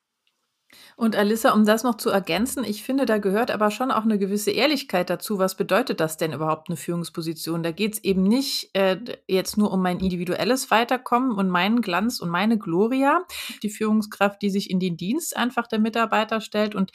Und 0.96 1.16
Alissa, 1.16 1.54
um 1.54 1.66
das 1.66 1.84
noch 1.84 1.96
zu 1.96 2.10
ergänzen, 2.10 2.64
ich 2.64 2.84
finde, 2.84 3.06
da 3.06 3.18
gehört 3.18 3.52
aber 3.52 3.72
schon 3.72 3.90
auch 3.90 4.04
eine 4.04 4.20
gewisse 4.20 4.52
Ehrlichkeit 4.52 5.10
dazu. 5.10 5.40
Was 5.40 5.56
bedeutet 5.56 6.00
das 6.00 6.18
denn 6.18 6.34
überhaupt 6.34 6.70
eine 6.70 6.78
Führungsposition? 6.78 7.64
Da 7.64 7.72
geht 7.72 7.94
es 7.94 8.04
eben 8.04 8.24
nicht 8.24 8.72
äh, 8.74 8.98
jetzt 9.28 9.58
nur 9.58 9.72
um 9.72 9.82
mein 9.82 10.00
individuelles 10.00 10.70
Weiterkommen 10.72 11.32
und 11.32 11.50
meinen 11.50 11.82
Glanz 11.82 12.20
und 12.20 12.30
meine 12.30 12.58
Gloria, 12.58 13.22
die 13.64 13.70
Führungskraft, 13.70 14.42
die 14.42 14.50
sich 14.50 14.70
in 14.70 14.80
den 14.80 14.98
Dienst 14.98 15.36
einfach 15.38 15.68
der 15.68 15.80
Mitarbeiter 15.80 16.42
stellt. 16.42 16.76
Und 16.76 16.92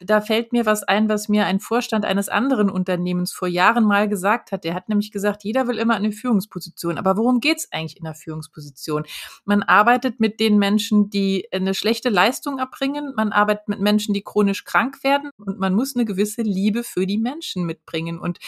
da 0.00 0.20
fällt 0.20 0.52
mir 0.52 0.66
was 0.66 0.82
ein, 0.82 1.08
was 1.08 1.28
mir 1.28 1.46
ein 1.46 1.58
Vorstand 1.58 2.04
eines 2.04 2.28
anderen 2.28 2.70
Unternehmens 2.70 3.32
vor 3.32 3.48
Jahren 3.48 3.84
mal 3.84 4.08
gesagt 4.08 4.52
hat. 4.52 4.64
Der 4.64 4.74
hat 4.74 4.88
nämlich 4.88 5.10
gesagt, 5.10 5.44
jeder 5.44 5.66
will 5.66 5.78
immer 5.78 5.94
eine 5.94 6.12
Führungsposition. 6.12 6.98
Aber 6.98 7.16
worum 7.16 7.40
geht 7.40 7.56
es 7.58 7.72
eigentlich 7.72 7.96
in 7.96 8.04
der 8.04 8.14
Führungsposition? 8.14 9.04
Man 9.44 9.62
arbeitet 9.62 10.20
mit 10.20 10.40
den 10.40 10.58
Menschen, 10.58 11.10
die 11.10 11.48
eine 11.52 11.74
schlechte 11.74 12.10
Leistung 12.10 12.58
erbringen. 12.58 13.14
Man 13.16 13.32
arbeitet 13.32 13.68
mit 13.68 13.80
Menschen, 13.80 14.14
die 14.14 14.22
chronisch 14.22 14.64
krank 14.64 15.02
werden 15.02 15.30
und 15.38 15.58
man 15.58 15.74
muss 15.74 15.96
eine 15.96 16.04
gewisse 16.04 16.42
Liebe 16.42 16.84
für 16.84 17.06
die 17.06 17.18
Menschen 17.18 17.64
mitbringen. 17.64 18.18
Und 18.18 18.38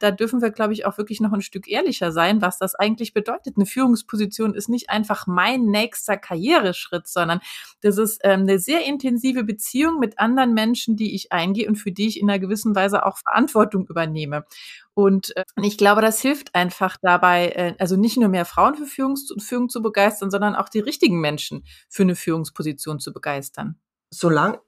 da 0.00 0.10
dürfen 0.10 0.40
wir, 0.40 0.50
glaube 0.50 0.72
ich, 0.72 0.86
auch 0.86 0.96
wirklich 0.98 1.20
noch 1.20 1.32
ein 1.32 1.42
Stück 1.42 1.68
ehrlicher 1.68 2.10
sein, 2.10 2.40
was 2.40 2.58
das 2.58 2.74
eigentlich 2.74 3.12
bedeutet. 3.12 3.56
Eine 3.56 3.66
Führungsposition 3.66 4.54
ist 4.54 4.68
nicht 4.68 4.88
einfach 4.88 5.26
mein 5.26 5.66
nächster 5.66 6.16
Karriereschritt, 6.16 7.06
sondern 7.06 7.40
das 7.82 7.98
ist 7.98 8.20
ähm, 8.24 8.40
eine 8.40 8.58
sehr 8.58 8.84
intensive 8.86 9.44
Beziehung 9.44 9.98
mit 9.98 10.18
anderen 10.18 10.54
Menschen, 10.54 10.96
die 10.96 11.14
ich 11.14 11.32
eingehe 11.32 11.68
und 11.68 11.76
für 11.76 11.92
die 11.92 12.08
ich 12.08 12.18
in 12.18 12.30
einer 12.30 12.38
gewissen 12.38 12.74
Weise 12.74 13.04
auch 13.04 13.18
Verantwortung 13.18 13.86
übernehme. 13.86 14.46
Und 14.94 15.36
äh, 15.36 15.44
ich 15.62 15.76
glaube, 15.76 16.00
das 16.00 16.20
hilft 16.20 16.54
einfach 16.54 16.96
dabei, 17.02 17.50
äh, 17.50 17.74
also 17.78 17.96
nicht 17.96 18.16
nur 18.16 18.30
mehr 18.30 18.46
Frauen 18.46 18.76
für 18.76 18.86
Führungs 18.86 19.32
Führung 19.38 19.68
zu 19.68 19.82
begeistern, 19.82 20.30
sondern 20.30 20.56
auch 20.56 20.70
die 20.70 20.80
richtigen 20.80 21.20
Menschen 21.20 21.64
für 21.90 22.02
eine 22.04 22.16
Führungsposition 22.16 23.00
zu 23.00 23.12
begeistern 23.12 23.76
solange 24.10 24.60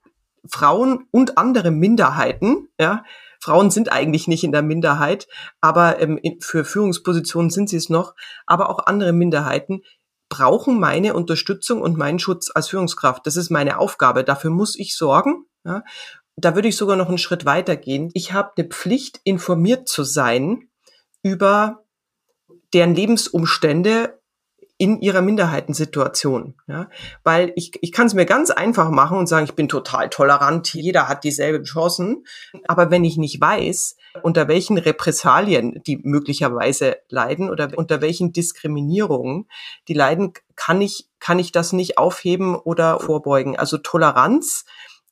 Frauen 0.49 1.07
und 1.11 1.39
andere 1.39 1.71
Minderheiten, 1.71 2.69
ja, 2.81 3.05
Frauen 3.41 3.71
sind 3.71 3.91
eigentlich 3.91 4.29
nicht 4.29 4.45
in 4.45 4.53
der 4.53 4.63
Minderheit, 4.63 5.27
aber 5.61 6.01
ähm, 6.01 6.21
für 6.41 6.65
Führungspositionen 6.65 7.51
sind 7.51 7.69
sie 7.69 7.77
es 7.77 7.89
noch, 7.89 8.15
aber 8.47 8.71
auch 8.71 8.87
andere 8.87 9.13
Minderheiten 9.13 9.83
brauchen 10.29 10.81
meine 10.81 11.15
Unterstützung 11.15 11.83
und 11.83 11.99
meinen 11.99 12.19
Schutz 12.19 12.51
als 12.55 12.69
Führungskraft. 12.69 13.27
Das 13.27 13.37
ist 13.37 13.51
meine 13.51 13.79
Aufgabe. 13.79 14.25
Dafür 14.25 14.51
muss 14.51 14.79
ich 14.79 14.97
sorgen. 14.97 15.45
Ja. 15.65 15.85
Da 16.37 16.55
würde 16.55 16.69
ich 16.69 16.77
sogar 16.77 16.97
noch 16.97 17.09
einen 17.09 17.19
Schritt 17.19 17.45
weiter 17.45 17.77
gehen. 17.77 18.11
Ich 18.15 18.33
habe 18.33 18.53
eine 18.57 18.67
Pflicht, 18.69 19.21
informiert 19.25 19.89
zu 19.89 20.05
sein 20.05 20.71
über 21.23 21.85
deren 22.73 22.95
Lebensumstände 22.95 24.22
in 24.83 25.01
ihrer 25.01 25.23
Minderheitensituation. 25.23 26.55
Ja? 26.67 26.91
Weil 27.23 27.53
ich, 27.55 27.71
ich 27.83 27.93
kann 27.93 28.09
es 28.09 28.15
mir 28.15 28.27
ganz 28.27 28.51
einfach 28.51 28.91
machen 28.91 29.17
und 29.17 29.29
sagen, 29.29 29.45
ich 29.45 29.55
bin 29.55 29.69
total 29.69 30.11
tolerant, 30.11 30.75
jeder 30.75 31.07
hat 31.07 31.23
dieselben 31.23 31.63
Chancen. 31.63 32.25
Aber 32.67 32.91
wenn 32.91 33.05
ich 33.05 33.17
nicht 33.17 33.41
weiß, 33.41 33.97
unter 34.25 34.49
welchen 34.49 34.79
Repressalien 34.79 35.81
die 35.87 36.01
möglicherweise 36.03 36.97
leiden 37.09 37.49
oder 37.49 37.71
unter 37.77 38.01
welchen 38.01 38.33
Diskriminierungen 38.33 39.47
die 39.87 39.95
leiden, 39.95 40.33
kann 40.57 40.81
ich, 40.81 41.09
kann 41.21 41.39
ich 41.39 41.53
das 41.53 41.73
nicht 41.73 41.97
aufheben 41.97 42.57
oder 42.57 42.99
vorbeugen. 42.99 43.57
Also 43.57 43.79
Toleranz 43.79 44.65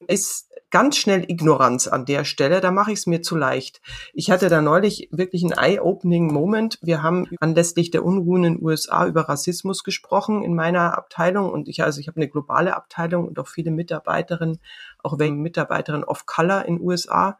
ist 0.08 0.49
ganz 0.70 0.96
schnell 0.96 1.24
Ignoranz 1.28 1.86
an 1.88 2.04
der 2.04 2.24
Stelle, 2.24 2.60
da 2.60 2.70
mache 2.70 2.92
ich 2.92 3.00
es 3.00 3.06
mir 3.06 3.22
zu 3.22 3.36
leicht. 3.36 3.80
Ich 4.12 4.30
hatte 4.30 4.48
da 4.48 4.60
neulich 4.60 5.08
wirklich 5.10 5.42
einen 5.42 5.52
eye-opening 5.52 6.32
Moment. 6.32 6.78
Wir 6.82 7.02
haben 7.02 7.28
anlässlich 7.40 7.90
der 7.90 8.04
Unruhen 8.04 8.44
in 8.44 8.54
den 8.54 8.64
USA 8.64 9.06
über 9.06 9.28
Rassismus 9.28 9.84
gesprochen 9.84 10.42
in 10.42 10.54
meiner 10.54 10.96
Abteilung 10.96 11.50
und 11.50 11.68
ich 11.68 11.82
also 11.82 12.00
ich 12.00 12.08
habe 12.08 12.16
eine 12.16 12.28
globale 12.28 12.76
Abteilung 12.76 13.26
und 13.26 13.38
auch 13.38 13.48
viele 13.48 13.70
Mitarbeiterinnen, 13.70 14.60
auch 15.02 15.18
wegen 15.18 15.42
Mitarbeiterinnen 15.42 16.04
of 16.04 16.26
Color 16.26 16.64
in 16.66 16.80
USA. 16.80 17.38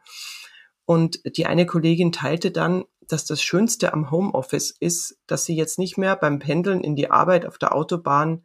Und 0.85 1.21
die 1.37 1.45
eine 1.45 1.65
Kollegin 1.65 2.11
teilte 2.11 2.51
dann, 2.51 2.85
dass 3.07 3.25
das 3.25 3.41
Schönste 3.41 3.93
am 3.93 4.11
Homeoffice 4.11 4.71
ist, 4.79 5.19
dass 5.27 5.45
sie 5.45 5.55
jetzt 5.55 5.79
nicht 5.79 5.97
mehr 5.97 6.15
beim 6.15 6.39
Pendeln 6.39 6.81
in 6.81 6.95
die 6.95 7.11
Arbeit 7.11 7.45
auf 7.45 7.57
der 7.57 7.75
Autobahn 7.75 8.43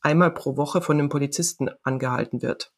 einmal 0.00 0.32
pro 0.32 0.56
Woche 0.56 0.80
von 0.80 0.98
einem 0.98 1.08
Polizisten 1.08 1.70
angehalten 1.82 2.42
wird. 2.42 2.72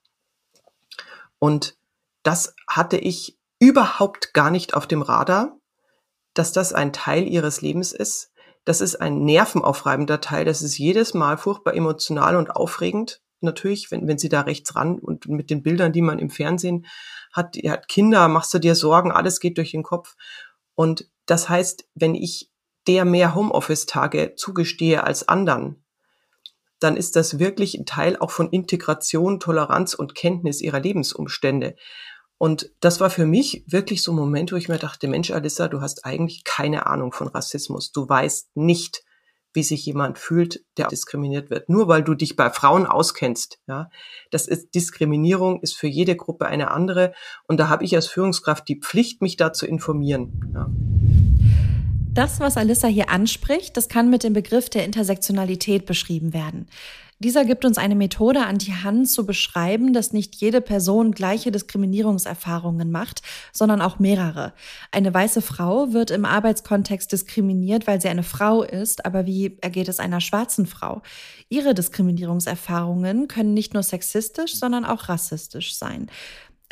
Und 1.45 1.77
das 2.23 2.55
hatte 2.67 2.97
ich 2.97 3.39
überhaupt 3.59 4.33
gar 4.33 4.51
nicht 4.51 4.73
auf 4.73 4.87
dem 4.87 5.03
Radar, 5.03 5.59
dass 6.33 6.53
das 6.53 6.73
ein 6.73 6.95
Teil 6.95 7.29
ihres 7.29 7.61
Lebens 7.61 7.93
ist. 7.93 8.33
Das 8.65 8.81
ist 8.81 8.97
ein 8.97 9.27
nervenaufreibender 9.27 10.23
Teil. 10.23 10.47
Das 10.47 10.63
ist 10.63 10.79
jedes 10.79 11.13
Mal 11.13 11.37
furchtbar 11.37 11.75
emotional 11.75 12.37
und 12.37 12.51
aufregend. 12.51 13.21
Natürlich, 13.43 13.91
wenn, 13.91 14.09
wenn 14.09 14.17
sie 14.17 14.31
da 14.31 14.41
rechts 14.41 14.75
ran 14.75 14.99
und 14.99 15.29
mit 15.29 15.51
den 15.51 15.63
Bildern, 15.63 15.93
die 15.93 16.01
man 16.01 16.19
im 16.19 16.31
Fernsehen 16.31 16.87
hat, 17.31 17.57
ihr 17.57 17.73
hat 17.73 17.89
Kinder, 17.89 18.27
machst 18.29 18.55
du 18.55 18.59
dir 18.59 18.75
Sorgen, 18.75 19.13
alles 19.13 19.39
geht 19.39 19.59
durch 19.59 19.73
den 19.73 19.83
Kopf. 19.83 20.17
Und 20.75 21.11
das 21.27 21.51
heißt, 21.51 21.87
wenn 21.95 22.15
ich 22.15 22.51
der 22.87 23.05
mehr 23.05 23.35
Homeoffice-Tage 23.35 24.33
zugestehe 24.37 25.05
als 25.05 25.29
anderen, 25.29 25.84
dann 26.85 26.97
ist 26.97 27.17
das 27.17 27.39
wirklich 27.39 27.75
ein 27.77 27.87
Teil 27.87 28.17
auch 28.19 28.31
von 28.31 28.51
Integration, 28.51 29.41
Toleranz 29.41 29.95
und 29.95 30.15
Kenntnis 30.15 30.61
ihrer 30.61 30.81
Lebensumstände. 30.81 31.77
Und 32.37 32.71
das 32.81 33.01
war 33.01 33.09
für 33.11 33.25
mich 33.25 33.65
wirklich 33.67 34.03
so 34.03 34.13
ein 34.13 34.17
Moment, 34.17 34.53
wo 34.53 34.57
ich 34.57 34.69
mir 34.69 34.79
dachte, 34.79 35.09
Mensch, 35.09 35.31
Alissa, 35.31 35.69
du 35.69 35.81
hast 35.81 36.05
eigentlich 36.05 36.45
keine 36.45 36.87
Ahnung 36.87 37.13
von 37.13 37.29
Rassismus. 37.29 37.91
Du 37.91 38.07
weißt 38.07 38.55
nicht, 38.55 39.03
wie 39.55 39.63
sich 39.63 39.87
jemand 39.87 40.19
fühlt, 40.19 40.65
der 40.77 40.89
diskriminiert 40.89 41.49
wird. 41.49 41.71
Nur 41.71 41.89
weil 41.89 42.03
du 42.03 42.15
dich 42.15 42.37
bei 42.37 42.51
Frauen 42.51 42.87
auskennst. 42.87 43.61
Ja, 43.67 43.89
das 44.31 44.47
ist 44.47 44.75
Diskriminierung, 44.75 45.63
ist 45.63 45.77
für 45.77 45.87
jede 45.87 46.17
Gruppe 46.17 46.47
eine 46.47 46.71
andere. 46.71 47.15
Und 47.47 47.59
da 47.61 47.69
habe 47.69 47.85
ich 47.85 47.95
als 47.95 48.09
Führungskraft 48.09 48.69
die 48.69 48.81
Pflicht, 48.81 49.23
mich 49.23 49.37
da 49.37 49.53
zu 49.53 49.67
informieren. 49.67 50.53
Ja. 50.55 50.71
Das, 52.15 52.39
was 52.39 52.57
Alissa 52.57 52.87
hier 52.87 53.11
anspricht, 53.11 53.77
das 53.77 53.89
kann 53.89 54.09
mit 54.09 54.23
dem 54.23 54.35
Begriff 54.35 54.71
der 54.71 54.85
Intersektionalität 54.85 55.85
beschrieben 55.85 56.33
werden. 56.33 56.69
Dieser 57.19 57.45
gibt 57.45 57.65
uns 57.65 57.77
eine 57.77 57.97
Methode 57.97 58.45
an 58.45 58.59
die 58.59 58.73
Hand 58.73 59.11
zu 59.11 59.27
beschreiben, 59.27 59.93
dass 59.93 60.13
nicht 60.13 60.37
jede 60.37 60.61
Person 60.61 61.11
gleiche 61.11 61.51
Diskriminierungserfahrungen 61.51 62.93
macht, 62.93 63.23
sondern 63.53 63.81
auch 63.81 63.99
mehrere. 63.99 64.53
Eine 64.93 65.13
weiße 65.13 65.43
Frau 65.43 65.93
wird 65.93 66.13
im 66.13 66.25
Arbeitskontext 66.25 67.11
diskriminiert, 67.11 67.89
weil 67.89 68.01
sie 68.01 68.09
eine 68.09 68.23
Frau 68.23 68.63
ist, 68.63 69.05
aber 69.05 69.27
wie 69.27 69.59
ergeht 69.61 69.89
es 69.89 69.99
einer 69.99 70.21
schwarzen 70.21 70.67
Frau? 70.67 71.03
Ihre 71.49 71.75
Diskriminierungserfahrungen 71.75 73.27
können 73.27 73.55
nicht 73.55 73.75
nur 73.75 73.83
sexistisch, 73.83 74.55
sondern 74.55 74.85
auch 74.85 75.09
rassistisch 75.09 75.75
sein. 75.75 76.09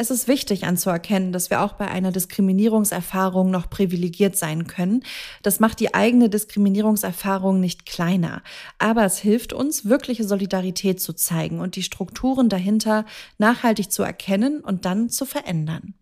Es 0.03 0.11
ist 0.11 0.27
wichtig 0.27 0.65
anzuerkennen, 0.65 1.31
dass 1.31 1.49
wir 1.49 1.63
auch 1.63 1.75
bei 1.75 1.87
einer 1.87 2.11
Diskriminierungserfahrung 2.11 3.53
noch 3.53 3.71
privilegiert 3.71 4.35
sein 4.35 4.67
können. 4.67 5.05
Das 5.45 5.61
macht 5.61 5.79
die 5.79 5.95
eigene 5.95 6.29
Diskriminierungserfahrung 6.29 7.61
nicht 7.61 7.87
kleiner. 7.87 8.43
Aber 8.81 9.05
es 9.05 9.19
hilft 9.19 9.53
uns, 9.53 9.85
wirkliche 9.85 10.25
Solidarität 10.25 11.01
zu 11.01 11.13
zeigen 11.13 11.61
und 11.61 11.77
die 11.77 11.85
Strukturen 11.85 12.49
dahinter 12.49 13.05
nachhaltig 13.39 13.93
zu 13.93 14.03
erkennen 14.03 14.59
und 14.59 14.87
dann 14.87 15.09
zu 15.09 15.25
verändern. 15.25 15.95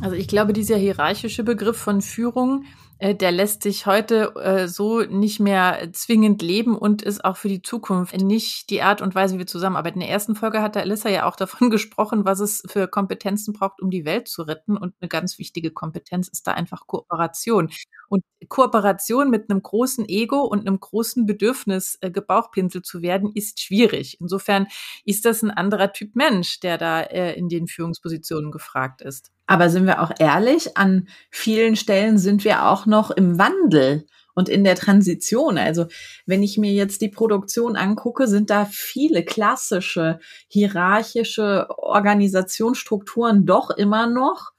Also 0.00 0.14
ich 0.14 0.28
glaube, 0.28 0.52
dieser 0.52 0.76
hierarchische 0.76 1.42
Begriff 1.42 1.78
von 1.78 2.00
Führung 2.00 2.64
der 3.12 3.32
lässt 3.32 3.62
sich 3.62 3.84
heute 3.84 4.34
äh, 4.36 4.66
so 4.66 5.00
nicht 5.00 5.38
mehr 5.38 5.92
zwingend 5.92 6.40
leben 6.40 6.74
und 6.78 7.02
ist 7.02 7.22
auch 7.22 7.36
für 7.36 7.48
die 7.48 7.60
Zukunft 7.60 8.16
nicht 8.16 8.70
die 8.70 8.80
Art 8.80 9.02
und 9.02 9.14
Weise, 9.14 9.34
wie 9.34 9.40
wir 9.40 9.46
zusammenarbeiten. 9.46 10.00
In 10.00 10.06
der 10.06 10.14
ersten 10.14 10.34
Folge 10.36 10.62
hat 10.62 10.74
der 10.74 10.82
Alissa 10.82 11.10
ja 11.10 11.26
auch 11.26 11.36
davon 11.36 11.68
gesprochen, 11.70 12.24
was 12.24 12.40
es 12.40 12.62
für 12.66 12.88
Kompetenzen 12.88 13.52
braucht, 13.52 13.82
um 13.82 13.90
die 13.90 14.06
Welt 14.06 14.28
zu 14.28 14.42
retten. 14.42 14.78
Und 14.78 14.94
eine 15.00 15.08
ganz 15.08 15.38
wichtige 15.38 15.70
Kompetenz 15.70 16.28
ist 16.28 16.46
da 16.46 16.52
einfach 16.52 16.86
Kooperation. 16.86 17.68
Und 18.08 18.24
Kooperation 18.48 19.28
mit 19.28 19.50
einem 19.50 19.62
großen 19.62 20.08
Ego 20.08 20.40
und 20.42 20.60
einem 20.60 20.80
großen 20.80 21.26
Bedürfnis, 21.26 21.98
äh, 22.00 22.10
gebauchpinselt 22.10 22.86
zu 22.86 23.02
werden, 23.02 23.32
ist 23.34 23.60
schwierig. 23.60 24.18
Insofern 24.20 24.66
ist 25.04 25.26
das 25.26 25.42
ein 25.42 25.50
anderer 25.50 25.92
Typ 25.92 26.16
Mensch, 26.16 26.60
der 26.60 26.78
da 26.78 27.02
äh, 27.02 27.34
in 27.34 27.50
den 27.50 27.66
Führungspositionen 27.66 28.50
gefragt 28.50 29.02
ist. 29.02 29.33
Aber 29.46 29.68
sind 29.68 29.86
wir 29.86 30.02
auch 30.02 30.12
ehrlich, 30.18 30.76
an 30.76 31.08
vielen 31.30 31.76
Stellen 31.76 32.18
sind 32.18 32.44
wir 32.44 32.66
auch 32.66 32.86
noch 32.86 33.10
im 33.10 33.38
Wandel 33.38 34.06
und 34.34 34.48
in 34.48 34.64
der 34.64 34.74
Transition. 34.74 35.58
Also 35.58 35.86
wenn 36.26 36.42
ich 36.42 36.58
mir 36.58 36.72
jetzt 36.72 37.00
die 37.00 37.08
Produktion 37.08 37.76
angucke, 37.76 38.26
sind 38.26 38.50
da 38.50 38.64
viele 38.64 39.24
klassische 39.24 40.18
hierarchische 40.48 41.66
Organisationsstrukturen 41.78 43.46
doch 43.46 43.70
immer 43.70 44.06
noch 44.06 44.53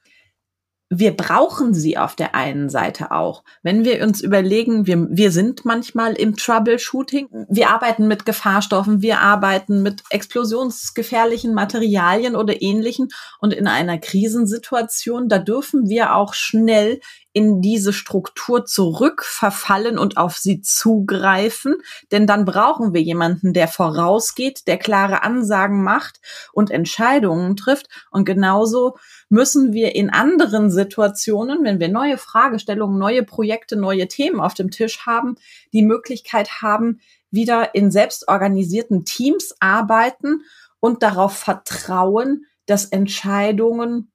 wir 0.89 1.17
brauchen 1.17 1.73
sie 1.73 1.97
auf 1.97 2.15
der 2.15 2.35
einen 2.35 2.69
Seite 2.69 3.11
auch. 3.11 3.43
Wenn 3.63 3.83
wir 3.83 4.03
uns 4.03 4.21
überlegen, 4.21 4.85
wir, 4.85 5.07
wir 5.09 5.31
sind 5.31 5.65
manchmal 5.65 6.13
im 6.13 6.35
Troubleshooting, 6.35 7.27
wir 7.49 7.69
arbeiten 7.69 8.07
mit 8.07 8.25
Gefahrstoffen, 8.25 9.01
wir 9.01 9.19
arbeiten 9.19 9.81
mit 9.81 10.03
explosionsgefährlichen 10.11 11.55
Materialien 11.55 12.35
oder 12.35 12.61
ähnlichen 12.61 13.09
und 13.39 13.53
in 13.53 13.67
einer 13.67 13.97
Krisensituation, 13.97 15.27
da 15.27 15.39
dürfen 15.39 15.89
wir 15.89 16.15
auch 16.15 16.35
schnell 16.35 16.99
in 17.35 17.61
diese 17.61 17.91
Struktur 17.91 18.65
zurückverfallen 18.65 19.99
und 19.99 20.15
auf 20.15 20.37
sie 20.37 20.61
zugreifen. 20.61 21.75
Denn 22.13 22.27
dann 22.27 22.45
brauchen 22.45 22.93
wir 22.93 23.01
jemanden, 23.01 23.51
der 23.51 23.67
vorausgeht, 23.67 24.67
der 24.67 24.77
klare 24.77 25.21
Ansagen 25.21 25.83
macht 25.83 26.21
und 26.53 26.71
Entscheidungen 26.71 27.57
trifft. 27.57 27.89
Und 28.09 28.23
genauso 28.23 28.95
müssen 29.29 29.73
wir 29.73 29.95
in 29.95 30.09
anderen 30.09 30.69
Situationen, 30.69 31.63
wenn 31.63 31.79
wir 31.79 31.89
neue 31.89 32.17
Fragestellungen, 32.17 32.97
neue 32.97 33.23
Projekte, 33.23 33.75
neue 33.75 34.07
Themen 34.07 34.39
auf 34.39 34.53
dem 34.53 34.71
Tisch 34.71 35.05
haben, 35.05 35.35
die 35.73 35.81
Möglichkeit 35.81 36.61
haben, 36.61 36.99
wieder 37.31 37.75
in 37.75 37.91
selbstorganisierten 37.91 39.05
Teams 39.05 39.55
arbeiten 39.59 40.43
und 40.79 41.03
darauf 41.03 41.35
vertrauen, 41.37 42.45
dass 42.65 42.85
Entscheidungen, 42.85 44.11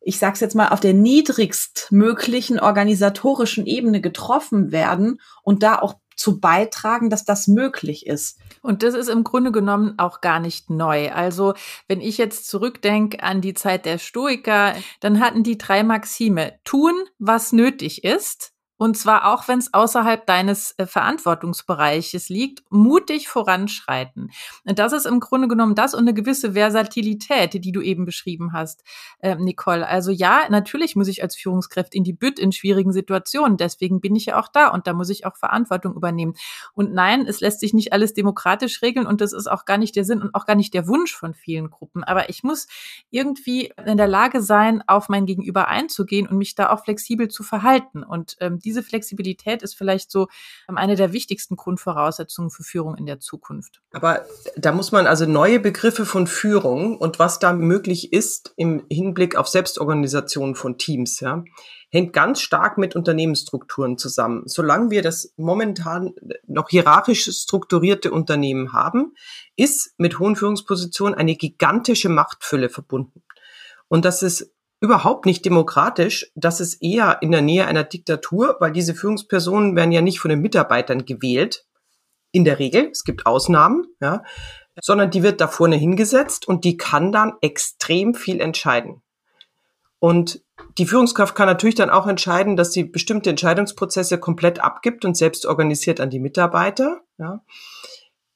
ich 0.00 0.18
sage 0.18 0.34
es 0.34 0.40
jetzt 0.40 0.54
mal, 0.54 0.68
auf 0.68 0.80
der 0.80 0.94
niedrigstmöglichen 0.94 2.60
organisatorischen 2.60 3.66
Ebene 3.66 4.00
getroffen 4.00 4.72
werden 4.72 5.20
und 5.42 5.62
da 5.62 5.78
auch 5.78 6.01
zu 6.16 6.40
beitragen, 6.40 7.10
dass 7.10 7.24
das 7.24 7.48
möglich 7.48 8.06
ist. 8.06 8.38
Und 8.62 8.82
das 8.82 8.94
ist 8.94 9.08
im 9.08 9.24
Grunde 9.24 9.52
genommen 9.52 9.98
auch 9.98 10.20
gar 10.20 10.40
nicht 10.40 10.70
neu. 10.70 11.10
Also 11.12 11.54
wenn 11.88 12.00
ich 12.00 12.18
jetzt 12.18 12.48
zurückdenke 12.48 13.22
an 13.22 13.40
die 13.40 13.54
Zeit 13.54 13.84
der 13.84 13.98
Stoiker, 13.98 14.74
dann 15.00 15.20
hatten 15.20 15.42
die 15.42 15.58
drei 15.58 15.82
Maxime. 15.82 16.54
Tun, 16.64 16.94
was 17.18 17.52
nötig 17.52 18.04
ist, 18.04 18.51
und 18.82 18.96
zwar 18.96 19.32
auch, 19.32 19.46
wenn 19.46 19.60
es 19.60 19.72
außerhalb 19.72 20.26
deines 20.26 20.74
äh, 20.76 20.86
Verantwortungsbereiches 20.86 22.28
liegt, 22.28 22.64
mutig 22.68 23.28
voranschreiten. 23.28 24.32
Und 24.64 24.80
das 24.80 24.92
ist 24.92 25.06
im 25.06 25.20
Grunde 25.20 25.46
genommen 25.46 25.76
das 25.76 25.94
und 25.94 26.00
eine 26.00 26.12
gewisse 26.12 26.54
Versatilität, 26.54 27.54
die 27.54 27.70
du 27.70 27.80
eben 27.80 28.04
beschrieben 28.04 28.52
hast, 28.52 28.82
äh, 29.20 29.36
Nicole. 29.36 29.86
Also 29.86 30.10
ja, 30.10 30.40
natürlich 30.48 30.96
muss 30.96 31.06
ich 31.06 31.22
als 31.22 31.36
Führungskraft 31.36 31.94
in 31.94 32.02
die 32.02 32.12
Bütt 32.12 32.40
in 32.40 32.50
schwierigen 32.50 32.92
Situationen. 32.92 33.56
Deswegen 33.56 34.00
bin 34.00 34.16
ich 34.16 34.26
ja 34.26 34.40
auch 34.40 34.48
da 34.48 34.66
und 34.66 34.88
da 34.88 34.94
muss 34.94 35.10
ich 35.10 35.26
auch 35.26 35.36
Verantwortung 35.36 35.94
übernehmen. 35.94 36.34
Und 36.74 36.92
nein, 36.92 37.28
es 37.28 37.38
lässt 37.38 37.60
sich 37.60 37.74
nicht 37.74 37.92
alles 37.92 38.14
demokratisch 38.14 38.82
regeln 38.82 39.06
und 39.06 39.20
das 39.20 39.32
ist 39.32 39.46
auch 39.46 39.64
gar 39.64 39.78
nicht 39.78 39.94
der 39.94 40.04
Sinn 40.04 40.20
und 40.20 40.34
auch 40.34 40.44
gar 40.44 40.56
nicht 40.56 40.74
der 40.74 40.88
Wunsch 40.88 41.14
von 41.14 41.34
vielen 41.34 41.70
Gruppen. 41.70 42.02
Aber 42.02 42.30
ich 42.30 42.42
muss 42.42 42.66
irgendwie 43.10 43.72
in 43.86 43.96
der 43.96 44.08
Lage 44.08 44.42
sein, 44.42 44.82
auf 44.88 45.08
mein 45.08 45.24
Gegenüber 45.24 45.68
einzugehen 45.68 46.26
und 46.26 46.36
mich 46.36 46.56
da 46.56 46.70
auch 46.70 46.82
flexibel 46.82 47.28
zu 47.28 47.44
verhalten. 47.44 48.02
Und 48.02 48.36
ähm, 48.40 48.58
diese 48.72 48.82
Flexibilität 48.82 49.62
ist 49.62 49.74
vielleicht 49.74 50.10
so 50.10 50.28
ähm, 50.68 50.78
eine 50.78 50.96
der 50.96 51.12
wichtigsten 51.12 51.56
Grundvoraussetzungen 51.56 52.50
für 52.50 52.62
Führung 52.62 52.96
in 52.96 53.04
der 53.04 53.20
Zukunft. 53.20 53.82
Aber 53.92 54.24
da 54.56 54.72
muss 54.72 54.92
man 54.92 55.06
also 55.06 55.26
neue 55.26 55.60
Begriffe 55.60 56.06
von 56.06 56.26
Führung 56.26 56.96
und 56.96 57.18
was 57.18 57.38
da 57.38 57.52
möglich 57.52 58.12
ist 58.12 58.54
im 58.56 58.84
Hinblick 58.90 59.36
auf 59.36 59.48
Selbstorganisation 59.48 60.54
von 60.54 60.78
Teams, 60.78 61.20
ja, 61.20 61.44
hängt 61.90 62.14
ganz 62.14 62.40
stark 62.40 62.78
mit 62.78 62.96
Unternehmensstrukturen 62.96 63.98
zusammen. 63.98 64.44
Solange 64.46 64.90
wir 64.90 65.02
das 65.02 65.34
momentan 65.36 66.14
noch 66.46 66.70
hierarchisch 66.70 67.30
strukturierte 67.30 68.10
Unternehmen 68.10 68.72
haben, 68.72 69.12
ist 69.56 69.92
mit 69.98 70.18
hohen 70.18 70.34
Führungspositionen 70.34 71.14
eine 71.14 71.36
gigantische 71.36 72.08
Machtfülle 72.08 72.70
verbunden. 72.70 73.22
Und 73.88 74.06
das 74.06 74.22
ist 74.22 74.51
überhaupt 74.82 75.26
nicht 75.26 75.44
demokratisch. 75.44 76.30
Das 76.34 76.60
ist 76.60 76.82
eher 76.82 77.22
in 77.22 77.30
der 77.30 77.40
Nähe 77.40 77.66
einer 77.66 77.84
Diktatur, 77.84 78.56
weil 78.58 78.72
diese 78.72 78.94
Führungspersonen 78.94 79.76
werden 79.76 79.92
ja 79.92 80.02
nicht 80.02 80.18
von 80.18 80.28
den 80.28 80.40
Mitarbeitern 80.40 81.04
gewählt. 81.04 81.64
In 82.32 82.44
der 82.44 82.58
Regel. 82.58 82.88
Es 82.90 83.04
gibt 83.04 83.26
Ausnahmen, 83.26 83.86
ja. 84.00 84.24
Sondern 84.80 85.10
die 85.10 85.22
wird 85.22 85.40
da 85.40 85.48
vorne 85.48 85.76
hingesetzt 85.76 86.48
und 86.48 86.64
die 86.64 86.76
kann 86.78 87.12
dann 87.12 87.34
extrem 87.42 88.14
viel 88.14 88.40
entscheiden. 88.40 89.02
Und 89.98 90.42
die 90.78 90.86
Führungskraft 90.86 91.34
kann 91.36 91.46
natürlich 91.46 91.74
dann 91.76 91.90
auch 91.90 92.08
entscheiden, 92.08 92.56
dass 92.56 92.72
sie 92.72 92.84
bestimmte 92.84 93.30
Entscheidungsprozesse 93.30 94.18
komplett 94.18 94.58
abgibt 94.60 95.04
und 95.04 95.16
selbst 95.16 95.46
organisiert 95.46 96.00
an 96.00 96.10
die 96.10 96.18
Mitarbeiter. 96.18 97.02
Ja. 97.18 97.44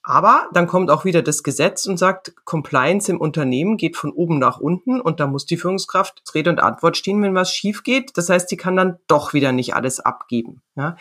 Aber 0.08 0.48
dann 0.52 0.68
kommt 0.68 0.88
auch 0.88 1.04
wieder 1.04 1.20
das 1.20 1.42
Gesetz 1.42 1.84
und 1.86 1.96
sagt, 1.96 2.32
Compliance 2.44 3.10
im 3.10 3.20
Unternehmen 3.20 3.76
geht 3.76 3.96
von 3.96 4.12
oben 4.12 4.38
nach 4.38 4.60
unten 4.60 5.00
und 5.00 5.18
da 5.18 5.26
muss 5.26 5.46
die 5.46 5.56
Führungskraft 5.56 6.22
Rede 6.32 6.48
und 6.48 6.60
Antwort 6.60 6.96
stehen, 6.96 7.20
wenn 7.22 7.34
was 7.34 7.52
schief 7.52 7.82
geht. 7.82 8.16
Das 8.16 8.28
heißt, 8.28 8.48
sie 8.48 8.56
kann 8.56 8.76
dann 8.76 8.98
doch 9.08 9.34
wieder 9.34 9.50
nicht 9.50 9.74
alles 9.74 9.98
abgeben. 9.98 10.62
Ja. 10.76 10.96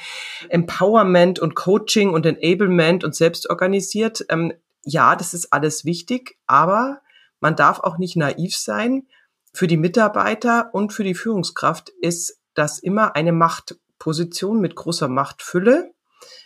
Empowerment 0.49 1.37
und 1.37 1.53
Coaching 1.53 2.09
und 2.09 2.25
Enablement 2.25 3.03
und 3.03 3.13
selbstorganisiert, 3.13 4.25
ähm, 4.29 4.53
ja, 4.81 5.15
das 5.15 5.35
ist 5.35 5.53
alles 5.53 5.85
wichtig, 5.85 6.39
aber 6.47 7.01
man 7.39 7.55
darf 7.55 7.81
auch 7.81 7.99
nicht 7.99 8.15
naiv 8.15 8.57
sein. 8.57 9.05
Für 9.53 9.67
die 9.67 9.77
Mitarbeiter 9.77 10.71
und 10.73 10.93
für 10.93 11.03
die 11.03 11.13
Führungskraft 11.13 11.89
ist 12.01 12.39
das 12.55 12.79
immer 12.79 13.15
eine 13.15 13.33
Machtposition 13.33 14.61
mit 14.61 14.75
großer 14.75 15.09
Machtfülle, 15.09 15.93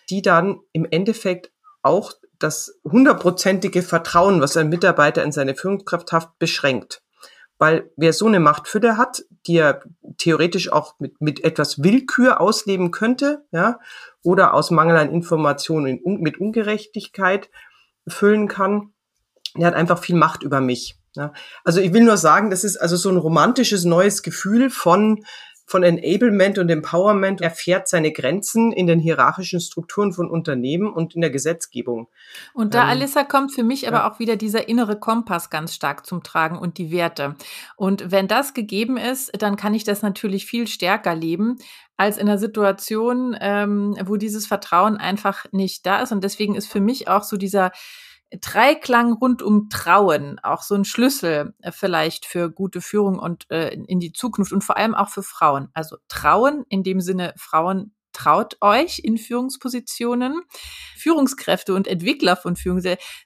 die 0.09 0.21
dann 0.21 0.59
im 0.73 0.85
Endeffekt 0.91 1.53
auch 1.81 2.11
das 2.39 2.79
hundertprozentige 2.83 3.81
Vertrauen, 3.81 4.41
was 4.41 4.57
ein 4.57 4.69
Mitarbeiter 4.69 5.23
in 5.23 5.31
seine 5.31 5.55
Führungskraft 5.55 6.11
hat, 6.11 6.39
beschränkt. 6.39 7.01
Weil 7.57 7.91
wer 7.97 8.13
so 8.13 8.25
eine 8.25 8.39
Machtfülle 8.39 8.95
hat, 8.95 9.23
die 9.45 9.57
er 9.57 9.81
theoretisch 10.17 10.71
auch 10.71 10.95
mit, 10.99 11.19
mit 11.19 11.43
etwas 11.43 11.83
Willkür 11.83 12.39
ausleben 12.39 12.91
könnte, 12.91 13.45
ja, 13.51 13.79
oder 14.23 14.53
aus 14.53 14.71
Mangel 14.71 14.97
an 14.97 15.11
Informationen 15.11 15.99
mit 16.05 16.39
Ungerechtigkeit 16.39 17.49
füllen 18.07 18.47
kann, 18.47 18.93
der 19.55 19.67
hat 19.67 19.75
einfach 19.75 19.99
viel 19.99 20.15
Macht 20.15 20.43
über 20.43 20.61
mich. 20.61 20.97
Ja. 21.15 21.33
Also 21.63 21.81
ich 21.81 21.91
will 21.91 22.03
nur 22.03 22.17
sagen, 22.17 22.49
das 22.49 22.63
ist 22.63 22.77
also 22.77 22.95
so 22.95 23.09
ein 23.09 23.17
romantisches 23.17 23.83
neues 23.83 24.23
Gefühl 24.23 24.69
von 24.69 25.25
von 25.69 25.83
Enablement 25.83 26.57
und 26.57 26.67
Empowerment 26.67 27.41
erfährt 27.41 27.87
seine 27.87 28.11
Grenzen 28.11 28.71
in 28.71 28.87
den 28.87 28.99
hierarchischen 28.99 29.61
Strukturen 29.61 30.13
von 30.13 30.27
Unternehmen 30.27 30.91
und 30.91 31.13
in 31.13 31.21
der 31.21 31.29
Gesetzgebung. 31.29 32.07
Und 32.55 32.73
da, 32.73 32.85
ähm, 32.85 32.89
Alissa, 32.89 33.23
kommt 33.23 33.53
für 33.53 33.63
mich 33.63 33.87
aber 33.87 34.11
auch 34.11 34.17
wieder 34.17 34.35
dieser 34.35 34.67
innere 34.67 34.99
Kompass 34.99 35.51
ganz 35.51 35.75
stark 35.75 36.07
zum 36.07 36.23
Tragen 36.23 36.57
und 36.57 36.79
die 36.79 36.91
Werte. 36.91 37.35
Und 37.75 38.11
wenn 38.11 38.27
das 38.27 38.55
gegeben 38.55 38.97
ist, 38.97 39.31
dann 39.39 39.57
kann 39.57 39.75
ich 39.75 39.83
das 39.83 40.01
natürlich 40.01 40.47
viel 40.47 40.65
stärker 40.65 41.13
leben 41.13 41.57
als 41.97 42.17
in 42.17 42.27
einer 42.27 42.39
Situation, 42.39 43.37
ähm, 43.39 43.95
wo 44.05 44.15
dieses 44.15 44.47
Vertrauen 44.47 44.97
einfach 44.97 45.45
nicht 45.51 45.85
da 45.85 46.01
ist. 46.01 46.11
Und 46.11 46.23
deswegen 46.23 46.55
ist 46.55 46.71
für 46.71 46.79
mich 46.79 47.07
auch 47.07 47.21
so 47.21 47.37
dieser 47.37 47.71
Dreiklang 48.41 49.13
rund 49.13 49.41
um 49.41 49.69
Trauen 49.69 50.39
auch 50.39 50.61
so 50.61 50.75
ein 50.75 50.85
Schlüssel 50.85 51.53
äh, 51.61 51.71
vielleicht 51.71 52.25
für 52.25 52.51
gute 52.51 52.81
Führung 52.81 53.17
und 53.17 53.49
äh, 53.49 53.73
in 53.73 53.99
die 53.99 54.13
Zukunft 54.13 54.51
und 54.53 54.63
vor 54.63 54.77
allem 54.77 54.93
auch 54.95 55.09
für 55.09 55.23
Frauen. 55.23 55.69
Also 55.73 55.97
Trauen 56.07 56.65
in 56.69 56.83
dem 56.83 57.01
Sinne 57.01 57.33
Frauen 57.37 57.93
traut 58.13 58.57
euch 58.61 58.99
in 58.99 59.17
Führungspositionen. 59.17 60.41
Führungskräfte 60.97 61.73
und 61.73 61.87
Entwickler 61.87 62.35
von 62.35 62.55
Führung, 62.57 62.81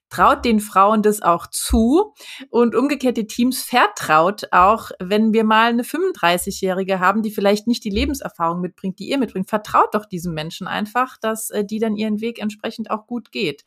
traut 0.09 0.45
den 0.45 0.59
Frauen 0.59 1.01
das 1.01 1.21
auch 1.21 1.47
zu 1.47 2.13
und 2.49 2.75
umgekehrte 2.75 3.25
Teams 3.25 3.63
vertraut 3.63 4.43
auch, 4.51 4.91
wenn 4.99 5.33
wir 5.33 5.43
mal 5.43 5.69
eine 5.69 5.83
35-Jährige 5.83 6.99
haben, 6.99 7.23
die 7.23 7.31
vielleicht 7.31 7.65
nicht 7.65 7.83
die 7.83 7.89
Lebenserfahrung 7.89 8.61
mitbringt, 8.61 8.99
die 8.99 9.09
ihr 9.09 9.17
mitbringt, 9.17 9.49
vertraut 9.49 9.95
doch 9.95 10.05
diesem 10.05 10.35
Menschen 10.35 10.67
einfach, 10.67 11.17
dass 11.17 11.49
äh, 11.49 11.65
die 11.65 11.79
dann 11.79 11.95
ihren 11.95 12.21
Weg 12.21 12.39
entsprechend 12.39 12.91
auch 12.91 13.07
gut 13.07 13.31
geht. 13.31 13.65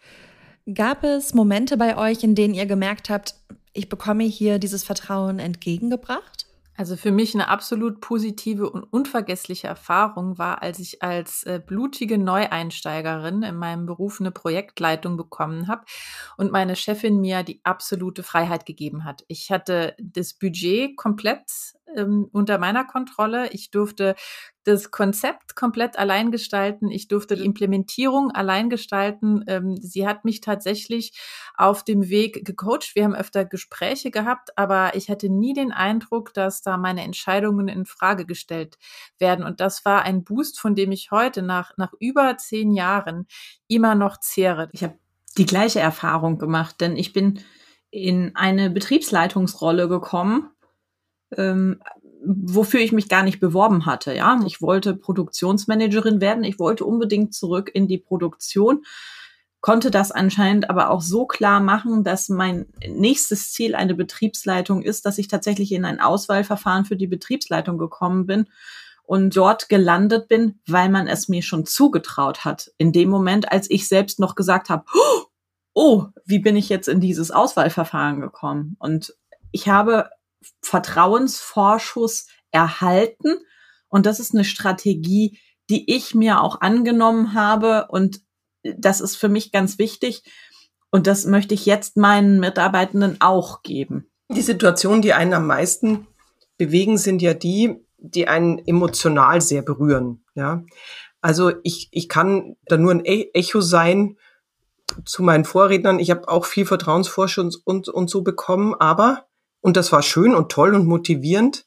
Gab 0.75 1.05
es 1.05 1.33
Momente 1.33 1.77
bei 1.77 1.97
euch, 1.97 2.25
in 2.25 2.35
denen 2.35 2.53
ihr 2.53 2.67
gemerkt 2.67 3.09
habt, 3.09 3.37
ich 3.73 3.89
bekomme 3.89 4.25
hier 4.25 4.59
dieses 4.59 4.83
Vertrauen 4.83 5.39
entgegengebracht? 5.39 6.47
Also 6.77 6.97
für 6.97 7.13
mich 7.13 7.35
eine 7.35 7.49
absolut 7.49 8.01
positive 8.01 8.69
und 8.69 8.83
unvergessliche 8.83 9.69
Erfahrung 9.69 10.39
war, 10.39 10.63
als 10.63 10.79
ich 10.79 11.03
als 11.03 11.45
äh, 11.45 11.61
blutige 11.65 12.19
Neueinsteigerin 12.19 13.43
in 13.45 13.57
meinem 13.57 13.87
Beruf 13.87 14.21
eine 14.21 14.31
Projektleitung 14.31 15.17
bekommen 15.17 15.69
habe 15.69 15.85
und 16.37 16.53
meine 16.53 16.77
Chefin 16.77 17.21
mir 17.21 17.45
die 17.45 17.61
absolute 17.63 18.23
Freiheit 18.23 18.67
gegeben 18.67 19.05
hat. 19.05 19.25
Ich 19.29 19.51
hatte 19.51 19.95
das 19.99 20.35
Budget 20.35 20.97
komplett 20.97 21.45
ähm, 21.97 22.29
unter 22.33 22.59
meiner 22.59 22.85
Kontrolle. 22.85 23.51
Ich 23.53 23.71
durfte 23.71 24.15
das 24.65 24.91
Konzept 24.91 25.55
komplett 25.55 25.99
allein 25.99 26.31
gestalten. 26.31 26.91
Ich 26.91 27.09
durfte 27.09 27.37
die 27.37 27.45
Implementierung 27.45 28.33
allein 28.33 28.69
gestalten. 28.69 29.45
Ähm, 29.47 29.77
sie 29.77 30.07
hat 30.07 30.25
mich 30.25 30.41
tatsächlich 30.41 31.19
auf 31.57 31.85
dem 31.85 32.09
Weg 32.09 32.45
gecoacht. 32.45 32.95
Wir 32.95 33.05
haben 33.05 33.15
öfter 33.15 33.45
Gespräche 33.45 34.11
gehabt, 34.11 34.51
aber 34.59 34.95
ich 34.97 35.09
hatte 35.09 35.29
nie 35.29 35.55
den 35.55 35.73
Eindruck, 35.73 36.35
dass 36.35 36.63
da 36.63 36.77
meine 36.77 37.03
Entscheidungen 37.03 37.69
in 37.69 37.87
Frage 37.87 38.27
gestellt 38.27 38.77
werden. 39.19 39.45
Und 39.45 39.61
das 39.61 39.85
war 39.85 40.03
ein 40.03 40.25
Boost, 40.25 40.59
von 40.59 40.75
dem 40.75 40.93
ich 40.93 41.11
heute 41.11 41.43
nach, 41.43 41.77
nach 41.77 41.93
über 42.01 42.37
zehn 42.37 42.73
Jahren 42.73 43.27
immer 43.69 43.95
noch 43.95 44.19
zehre. 44.19 44.69
Ich 44.73 44.83
habe 44.83 44.99
die 45.39 45.47
gleiche 45.47 45.81
Erfahrung 45.81 46.39
gemacht, 46.39 46.81
denn 46.81 46.97
ich 46.97 47.13
bin 47.13 47.41
in 47.91 48.35
eine 48.35 48.69
Betriebsleitungsrolle 48.71 49.89
gekommen 49.89 50.51
ähm, 51.37 51.81
wofür 52.25 52.81
ich 52.81 52.93
mich 52.93 53.09
gar 53.09 53.23
nicht 53.23 53.41
beworben 53.41 53.87
hatte. 53.87 54.15
Ja, 54.15 54.41
ich 54.47 54.61
wollte 54.61 54.95
Produktionsmanagerin 54.95 56.21
werden. 56.21 56.45
Ich 56.45 56.59
wollte 56.59 56.85
unbedingt 56.85 57.35
zurück 57.35 57.71
in 57.73 57.89
die 57.89 57.99
Produktion, 57.99 58.85
konnte 59.61 59.91
das 59.91 60.13
anscheinend 60.13 60.71
aber 60.71 60.91
auch 60.91 61.01
so 61.01 61.27
klar 61.27 61.61
machen, 61.61 62.05
dass 62.05 62.29
mein 62.29 62.67
nächstes 62.89 63.53
Ziel 63.53 63.75
eine 63.75 63.95
Betriebsleitung 63.95 64.83
ist, 64.83 65.07
dass 65.07 65.19
ich 65.19 65.29
tatsächlich 65.29 65.73
in 65.73 65.85
ein 65.85 66.01
Auswahlverfahren 66.01 66.85
für 66.85 66.97
die 66.97 67.09
Betriebsleitung 67.09 67.79
gekommen 67.79 68.27
bin 68.27 68.47
und 69.03 69.37
dort 69.37 69.69
gelandet 69.69 70.29
bin, 70.29 70.61
weil 70.67 70.89
man 70.89 71.07
es 71.07 71.29
mir 71.29 71.43
schon 71.43 71.65
zugetraut 71.65 72.45
hat. 72.45 72.73
In 72.79 72.93
dem 72.93 73.09
Moment, 73.09 73.51
als 73.51 73.71
ich 73.71 73.89
selbst 73.89 74.19
noch 74.19 74.35
gesagt 74.35 74.69
habe, 74.69 74.85
oh, 75.75 76.07
wie 76.25 76.39
bin 76.39 76.57
ich 76.57 76.69
jetzt 76.69 76.89
in 76.89 77.01
dieses 77.01 77.31
Auswahlverfahren 77.31 78.21
gekommen? 78.21 78.77
Und 78.79 79.15
ich 79.53 79.69
habe 79.69 80.11
Vertrauensvorschuss 80.63 82.27
erhalten. 82.51 83.37
Und 83.89 84.07
das 84.07 84.21
ist 84.21 84.35
eine 84.35 84.45
Strategie, 84.45 85.39
die 85.71 85.95
ich 85.95 86.15
mir 86.15 86.41
auch 86.41 86.61
angenommen 86.61 87.35
habe. 87.35 87.87
Und 87.89 88.21
das 88.63 89.01
ist 89.01 89.17
für 89.17 89.29
mich 89.29 89.53
ganz 89.53 89.79
wichtig. 89.79 90.23
Und 90.91 91.07
das 91.07 91.27
möchte 91.27 91.55
ich 91.55 91.67
jetzt 91.67 91.97
meinen 91.97 92.41
Mitarbeitenden 92.41 93.21
auch 93.21 93.63
geben. 93.63 94.11
Die 94.31 94.43
Situationen, 94.43 95.03
die 95.03 95.13
einen 95.13 95.35
am 95.35 95.47
meisten 95.47 96.07
bewegen, 96.57 96.99
sind 96.99 97.23
ja 97.23 97.35
die, 97.35 97.77
die 97.99 98.29
einen 98.29 98.59
emotional 98.67 99.41
sehr 99.41 99.63
berühren. 99.63 100.25
Ja, 100.35 100.65
also 101.21 101.53
ich, 101.63 101.89
ich 101.93 102.09
kann 102.09 102.57
da 102.67 102.77
nur 102.77 102.93
ein 102.93 103.05
e-, 103.05 103.31
Echo 103.35 103.61
sein 103.61 104.17
zu 105.05 105.23
meinen 105.23 105.45
Vorrednern. 105.45 105.99
Ich 105.99 106.11
habe 106.11 106.29
auch 106.29 106.45
viel 106.45 106.67
Vertrauensvorschuss 106.67 107.57
und, 107.57 107.89
und 107.89 108.11
so 108.11 108.23
bekommen, 108.23 108.75
aber, 108.75 109.26
und 109.67 109.77
das 109.77 109.91
war 109.91 110.03
schön 110.05 110.33
und 110.33 110.53
toll 110.53 110.77
und 110.77 110.87
motivierend, 110.87 111.67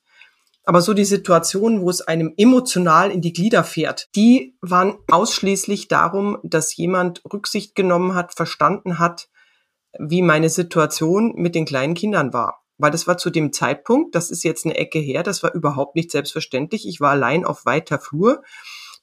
aber 0.64 0.80
so 0.80 0.94
die 0.94 1.04
Situation, 1.04 1.82
wo 1.82 1.90
es 1.90 2.00
einem 2.00 2.34
emotional 2.38 3.12
in 3.12 3.20
die 3.20 3.34
Glieder 3.34 3.66
fährt, 3.66 4.08
die 4.16 4.56
waren 4.62 5.00
ausschließlich 5.12 5.90
darum, 5.90 6.38
dass 6.42 6.78
jemand 6.78 7.22
Rücksicht 7.30 7.76
genommen 7.76 8.16
hat, 8.16 8.34
verstanden 8.36 9.00
hat, 9.00 9.28
wie 10.00 10.22
meine 10.22 10.48
Situation 10.48 11.34
mit 11.36 11.56
den 11.56 11.66
kleinen 11.66 11.94
Kindern 11.94 12.32
war. 12.32 12.64
Weil 12.78 12.92
das 12.92 13.06
war 13.06 13.18
zu 13.18 13.32
dem 13.32 13.52
Zeitpunkt, 13.52 14.16
das 14.16 14.32
ist 14.32 14.46
jetzt 14.46 14.66
eine 14.66 14.78
Ecke 14.78 15.00
her, 15.00 15.22
das 15.22 15.44
war 15.44 15.54
überhaupt 15.54 15.98
nicht 15.98 16.10
selbstverständlich. 16.10 16.88
Ich 16.88 17.02
war 17.02 17.12
allein 17.12 17.44
auf 17.44 17.66
weiter 17.66 18.00
Flur 18.00 18.44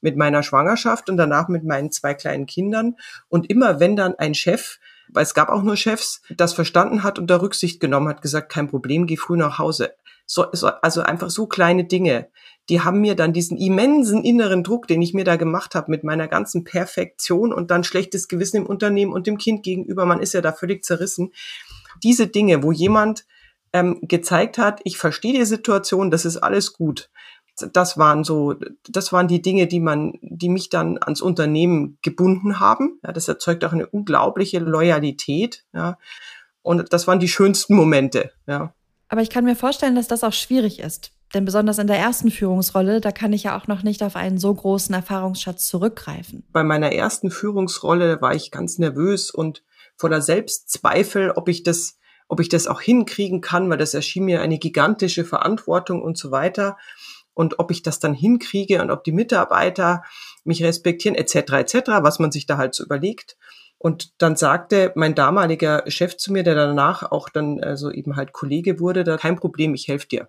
mit 0.00 0.16
meiner 0.16 0.42
Schwangerschaft 0.42 1.10
und 1.10 1.18
danach 1.18 1.48
mit 1.48 1.64
meinen 1.64 1.90
zwei 1.90 2.14
kleinen 2.14 2.46
Kindern. 2.46 2.96
Und 3.28 3.50
immer 3.50 3.78
wenn 3.78 3.94
dann 3.94 4.14
ein 4.14 4.32
Chef 4.32 4.78
weil 5.08 5.22
es 5.22 5.34
gab 5.34 5.48
auch 5.48 5.62
nur 5.62 5.76
Chefs, 5.76 6.22
das 6.30 6.54
verstanden 6.54 7.02
hat 7.02 7.18
und 7.18 7.28
da 7.28 7.36
Rücksicht 7.36 7.80
genommen 7.80 8.08
hat, 8.08 8.22
gesagt, 8.22 8.50
kein 8.50 8.68
Problem, 8.68 9.06
geh 9.06 9.16
früh 9.16 9.36
nach 9.36 9.58
Hause. 9.58 9.94
So, 10.26 10.46
so, 10.52 10.68
also 10.68 11.02
einfach 11.02 11.30
so 11.30 11.46
kleine 11.46 11.84
Dinge, 11.84 12.28
die 12.68 12.80
haben 12.80 13.00
mir 13.00 13.14
dann 13.14 13.32
diesen 13.32 13.56
immensen 13.56 14.24
inneren 14.24 14.64
Druck, 14.64 14.88
den 14.88 15.00
ich 15.00 15.14
mir 15.14 15.24
da 15.24 15.36
gemacht 15.36 15.76
habe 15.76 15.90
mit 15.90 16.02
meiner 16.02 16.26
ganzen 16.26 16.64
Perfektion 16.64 17.52
und 17.52 17.70
dann 17.70 17.84
schlechtes 17.84 18.26
Gewissen 18.26 18.56
im 18.56 18.66
Unternehmen 18.66 19.12
und 19.12 19.28
dem 19.28 19.38
Kind 19.38 19.62
gegenüber, 19.62 20.04
man 20.04 20.20
ist 20.20 20.34
ja 20.34 20.40
da 20.40 20.52
völlig 20.52 20.84
zerrissen. 20.84 21.32
Diese 22.02 22.26
Dinge, 22.26 22.64
wo 22.64 22.72
jemand 22.72 23.24
ähm, 23.72 24.00
gezeigt 24.02 24.58
hat, 24.58 24.80
ich 24.82 24.98
verstehe 24.98 25.32
die 25.32 25.44
Situation, 25.44 26.10
das 26.10 26.24
ist 26.24 26.38
alles 26.38 26.72
gut 26.72 27.08
das 27.72 27.96
waren 27.96 28.24
so, 28.24 28.54
das 28.88 29.12
waren 29.12 29.28
die 29.28 29.40
Dinge, 29.40 29.66
die 29.66 29.80
man, 29.80 30.18
die 30.20 30.48
mich 30.48 30.68
dann 30.68 30.98
ans 31.00 31.22
Unternehmen 31.22 31.98
gebunden 32.02 32.60
haben. 32.60 32.98
Ja, 33.02 33.12
das 33.12 33.28
erzeugt 33.28 33.64
auch 33.64 33.72
eine 33.72 33.86
unglaubliche 33.86 34.58
Loyalität. 34.58 35.64
Ja, 35.72 35.98
und 36.62 36.92
das 36.92 37.06
waren 37.06 37.20
die 37.20 37.28
schönsten 37.28 37.74
Momente. 37.74 38.32
Ja. 38.46 38.74
Aber 39.08 39.22
ich 39.22 39.30
kann 39.30 39.44
mir 39.44 39.56
vorstellen, 39.56 39.94
dass 39.94 40.08
das 40.08 40.24
auch 40.24 40.32
schwierig 40.32 40.80
ist. 40.80 41.12
Denn 41.34 41.44
besonders 41.44 41.78
in 41.78 41.86
der 41.86 41.98
ersten 41.98 42.30
Führungsrolle, 42.30 43.00
da 43.00 43.10
kann 43.10 43.32
ich 43.32 43.44
ja 43.44 43.58
auch 43.58 43.66
noch 43.66 43.82
nicht 43.82 44.02
auf 44.02 44.16
einen 44.16 44.38
so 44.38 44.54
großen 44.54 44.94
Erfahrungsschatz 44.94 45.66
zurückgreifen. 45.66 46.44
Bei 46.52 46.62
meiner 46.62 46.92
ersten 46.92 47.30
Führungsrolle 47.30 48.20
war 48.20 48.34
ich 48.34 48.50
ganz 48.50 48.78
nervös 48.78 49.30
und 49.30 49.62
voller 49.96 50.20
Selbstzweifel, 50.20 51.32
ob 51.32 51.48
ich 51.48 51.62
das, 51.62 51.98
ob 52.28 52.40
ich 52.40 52.48
das 52.48 52.66
auch 52.66 52.80
hinkriegen 52.80 53.40
kann, 53.40 53.68
weil 53.70 53.78
das 53.78 53.94
erschien 53.94 54.24
mir 54.24 54.40
eine 54.40 54.58
gigantische 54.58 55.24
Verantwortung 55.24 56.02
und 56.02 56.16
so 56.16 56.30
weiter 56.30 56.76
und 57.36 57.58
ob 57.58 57.70
ich 57.70 57.82
das 57.82 58.00
dann 58.00 58.14
hinkriege 58.14 58.80
und 58.80 58.90
ob 58.90 59.04
die 59.04 59.12
Mitarbeiter 59.12 60.02
mich 60.44 60.64
respektieren, 60.64 61.14
etc., 61.14 61.52
etc., 61.52 61.74
was 62.00 62.18
man 62.18 62.32
sich 62.32 62.46
da 62.46 62.56
halt 62.56 62.74
so 62.74 62.82
überlegt. 62.82 63.36
Und 63.76 64.20
dann 64.22 64.36
sagte 64.36 64.90
mein 64.96 65.14
damaliger 65.14 65.84
Chef 65.86 66.16
zu 66.16 66.32
mir, 66.32 66.42
der 66.44 66.54
danach 66.54 67.02
auch 67.12 67.28
dann 67.28 67.62
also 67.62 67.90
eben 67.90 68.16
halt 68.16 68.32
Kollege 68.32 68.80
wurde, 68.80 69.04
da 69.04 69.18
kein 69.18 69.36
Problem, 69.36 69.74
ich 69.74 69.86
helfe 69.86 70.08
dir. 70.08 70.28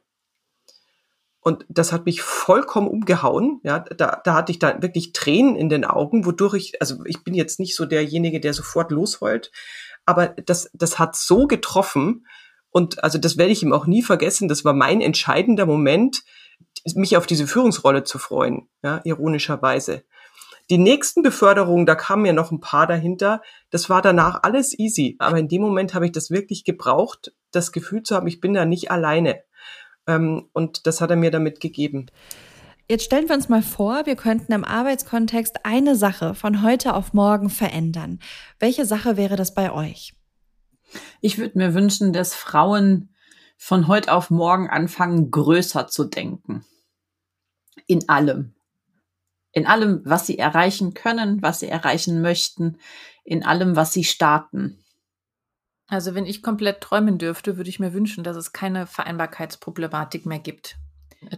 Und 1.39 1.65
das 1.69 1.93
hat 1.93 2.05
mich 2.05 2.21
vollkommen 2.21 2.89
umgehauen. 2.89 3.61
Ja, 3.63 3.79
da, 3.79 4.19
da 4.21 4.33
hatte 4.33 4.51
ich 4.51 4.59
dann 4.59 4.81
wirklich 4.81 5.13
Tränen 5.13 5.55
in 5.55 5.69
den 5.69 5.85
Augen, 5.85 6.25
wodurch 6.25 6.55
ich, 6.55 6.81
also 6.81 7.05
ich 7.05 7.23
bin 7.23 7.33
jetzt 7.33 7.57
nicht 7.57 7.77
so 7.77 7.85
derjenige, 7.85 8.41
der 8.41 8.53
sofort 8.53 8.91
losheult, 8.91 9.53
aber 10.05 10.27
das, 10.27 10.69
das 10.73 10.99
hat 10.99 11.15
so 11.15 11.47
getroffen. 11.47 12.27
Und 12.69 13.01
also 13.01 13.17
das 13.17 13.37
werde 13.37 13.53
ich 13.53 13.63
ihm 13.63 13.71
auch 13.71 13.87
nie 13.87 14.03
vergessen. 14.03 14.49
Das 14.49 14.65
war 14.65 14.73
mein 14.73 14.99
entscheidender 14.99 15.65
Moment, 15.65 16.25
mich 16.95 17.17
auf 17.17 17.27
diese 17.27 17.47
Führungsrolle 17.47 18.03
zu 18.03 18.19
freuen, 18.19 18.69
ja, 18.83 19.01
ironischerweise. 19.03 20.03
Die 20.69 20.77
nächsten 20.77 21.23
Beförderungen, 21.23 21.85
da 21.85 21.95
kamen 21.95 22.25
ja 22.25 22.33
noch 22.33 22.51
ein 22.51 22.59
paar 22.59 22.87
dahinter. 22.87 23.41
Das 23.69 23.89
war 23.89 24.01
danach 24.01 24.43
alles 24.43 24.77
easy. 24.77 25.15
Aber 25.19 25.37
in 25.37 25.47
dem 25.47 25.61
Moment 25.61 25.93
habe 25.93 26.05
ich 26.05 26.11
das 26.11 26.29
wirklich 26.29 26.65
gebraucht, 26.65 27.33
das 27.51 27.71
Gefühl 27.71 28.03
zu 28.03 28.15
haben, 28.15 28.27
ich 28.27 28.41
bin 28.41 28.53
da 28.53 28.65
nicht 28.65 28.91
alleine. 28.91 29.43
Ähm, 30.07 30.49
und 30.51 30.85
das 30.85 30.99
hat 30.99 31.09
er 31.09 31.15
mir 31.15 31.31
damit 31.31 31.61
gegeben. 31.61 32.07
Jetzt 32.89 33.05
stellen 33.05 33.27
wir 33.27 33.35
uns 33.35 33.49
mal 33.49 33.61
vor, 33.61 34.05
wir 34.05 34.15
könnten 34.15 34.53
im 34.53 34.63
Arbeitskontext 34.63 35.65
eine 35.65 35.95
Sache 35.95 36.33
von 36.35 36.63
heute 36.63 36.95
auf 36.95 37.13
morgen 37.13 37.49
verändern. 37.49 38.19
Welche 38.59 38.85
Sache 38.85 39.17
wäre 39.17 39.35
das 39.35 39.53
bei 39.53 39.71
euch? 39.71 40.13
Ich 41.21 41.37
würde 41.37 41.57
mir 41.57 41.73
wünschen, 41.73 42.13
dass 42.13 42.33
Frauen 42.33 43.09
von 43.57 43.87
heute 43.87 44.13
auf 44.13 44.29
morgen 44.29 44.69
anfangen, 44.69 45.31
größer 45.31 45.87
zu 45.87 46.05
denken 46.05 46.65
in 47.85 48.07
allem. 48.09 48.53
In 49.51 49.65
allem, 49.65 50.01
was 50.03 50.27
sie 50.27 50.37
erreichen 50.37 50.93
können, 50.93 51.41
was 51.41 51.59
sie 51.59 51.67
erreichen 51.67 52.21
möchten, 52.21 52.77
in 53.23 53.43
allem, 53.43 53.75
was 53.75 53.93
sie 53.93 54.03
starten. 54.03 54.83
Also 55.87 56.13
wenn 56.15 56.25
ich 56.25 56.43
komplett 56.43 56.81
träumen 56.81 57.17
dürfte, 57.17 57.57
würde 57.57 57.69
ich 57.69 57.79
mir 57.79 57.93
wünschen, 57.93 58.23
dass 58.23 58.35
es 58.35 58.51
keine 58.51 58.85
Vereinbarkeitsproblematik 58.85 60.25
mehr 60.25 60.39
gibt. 60.39 60.77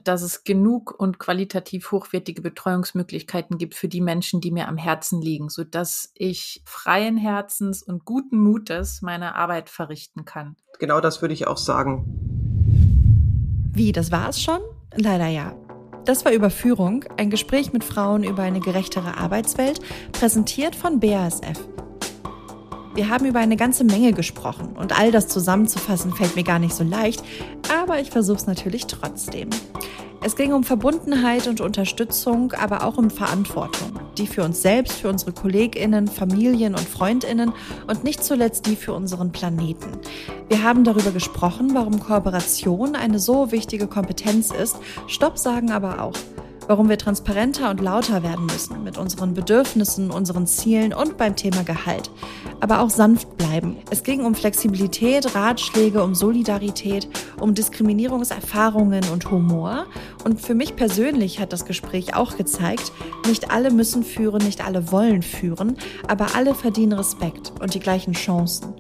Dass 0.03 0.21
es 0.21 0.43
genug 0.43 0.93
und 0.99 1.19
qualitativ 1.19 1.91
hochwertige 1.91 2.41
Betreuungsmöglichkeiten 2.41 3.58
gibt 3.58 3.75
für 3.75 3.88
die 3.88 4.01
Menschen, 4.01 4.41
die 4.41 4.51
mir 4.51 4.67
am 4.67 4.77
Herzen 4.77 5.21
liegen, 5.21 5.49
sodass 5.49 6.12
ich 6.15 6.62
freien 6.65 7.17
Herzens 7.17 7.82
und 7.82 8.05
guten 8.05 8.41
Mutes 8.41 9.01
meine 9.01 9.36
Arbeit 9.36 9.69
verrichten 9.69 10.25
kann. 10.25 10.55
Genau 10.79 10.99
das 11.01 11.21
würde 11.21 11.34
ich 11.34 11.47
auch 11.47 11.58
sagen. 11.58 12.05
Wie, 13.71 13.91
das 13.91 14.12
war 14.12 14.29
es 14.29 14.41
schon? 14.41 14.60
Leider 14.95 15.27
ja. 15.27 15.55
Das 16.05 16.25
war 16.25 16.32
Überführung, 16.32 17.05
ein 17.17 17.29
Gespräch 17.29 17.71
mit 17.71 17.84
Frauen 17.84 18.23
über 18.23 18.43
eine 18.43 18.60
gerechtere 18.60 19.17
Arbeitswelt, 19.17 19.79
präsentiert 20.12 20.75
von 20.75 20.99
BASF. 20.99 21.67
Wir 22.95 23.10
haben 23.10 23.25
über 23.25 23.39
eine 23.39 23.56
ganze 23.56 23.84
Menge 23.84 24.13
gesprochen 24.13 24.75
und 24.75 24.99
all 24.99 25.12
das 25.12 25.28
zusammenzufassen 25.28 26.13
fällt 26.13 26.36
mir 26.36 26.43
gar 26.43 26.60
nicht 26.60 26.73
so 26.73 26.84
leicht, 26.84 27.23
aber 27.82 27.99
ich 27.99 28.10
versuche 28.10 28.38
es 28.38 28.47
natürlich 28.47 28.88
trotzdem. 28.88 29.49
Es 30.21 30.36
ging 30.36 30.52
um 30.52 30.65
Verbundenheit 30.65 31.47
und 31.47 31.62
Unterstützung, 31.62 32.52
aber 32.52 32.84
auch 32.84 32.97
um 32.97 33.10
Verantwortung, 33.10 33.99
die 34.17 34.28
für 34.28 34.43
uns 34.43 34.62
selbst, 34.62 34.93
für 34.93 35.08
unsere 35.08 35.32
Kolleginnen, 35.32 36.08
Familien 36.08 36.73
und 36.75 36.88
Freundinnen 36.88 37.54
und 37.88 38.04
nicht 38.04 38.21
zuletzt 38.21 38.65
die 38.65 38.75
für 38.75 38.91
unseren 38.91 39.32
Planeten. 39.32 39.91
Wir 40.49 40.63
haben 40.63 40.84
darüber 40.84 41.12
gesprochen, 41.12 41.69
warum 41.73 42.02
Kooperation 42.02 42.97
eine 42.97 43.19
so 43.19 43.54
wichtige 43.54 43.88
Kompetenz 43.88 44.52
ist, 44.52 44.78
Stopp 45.08 45.38
sagen 45.38 45.71
aber 45.71 46.02
auch 46.04 46.15
warum 46.69 46.88
wir 46.88 46.99
transparenter 46.99 47.71
und 47.71 47.82
lauter 47.82 48.21
werden 48.21 48.45
müssen 48.45 48.84
mit 48.84 48.95
unseren 48.95 49.34
Bedürfnissen, 49.34 50.12
unseren 50.12 50.45
Zielen 50.45 50.93
und 50.93 51.17
beim 51.17 51.36
Thema 51.36 51.63
Gehalt. 51.63 52.12
Aber 52.60 52.82
auch 52.82 52.91
sanft 52.91 53.38
bleiben. 53.38 53.77
Es 53.89 54.03
ging 54.03 54.23
um 54.23 54.36
Flexibilität, 54.36 55.34
Ratschläge, 55.34 56.03
um 56.03 56.13
Solidarität, 56.13 57.10
um 57.39 57.55
Diskriminierungserfahrungen 57.55 59.03
und 59.12 59.32
Humor. 59.32 59.88
Und 60.23 60.41
für 60.41 60.53
mich 60.53 60.75
persönlich 60.75 61.39
hat 61.39 61.53
das 61.53 61.65
Gespräch 61.65 62.15
auch 62.15 62.38
gezeigt, 62.38 62.91
nicht 63.25 63.49
alle 63.49 63.71
müssen 63.71 64.03
führen, 64.03 64.45
nicht 64.45 64.63
alle 64.63 64.91
wollen 64.91 65.23
führen, 65.23 65.75
aber 66.08 66.36
alle 66.36 66.53
verdienen 66.53 66.93
Respekt 66.93 67.51
und 67.60 67.73
die 67.73 67.79
gleichen 67.79 68.13
Chancen. 68.13 68.75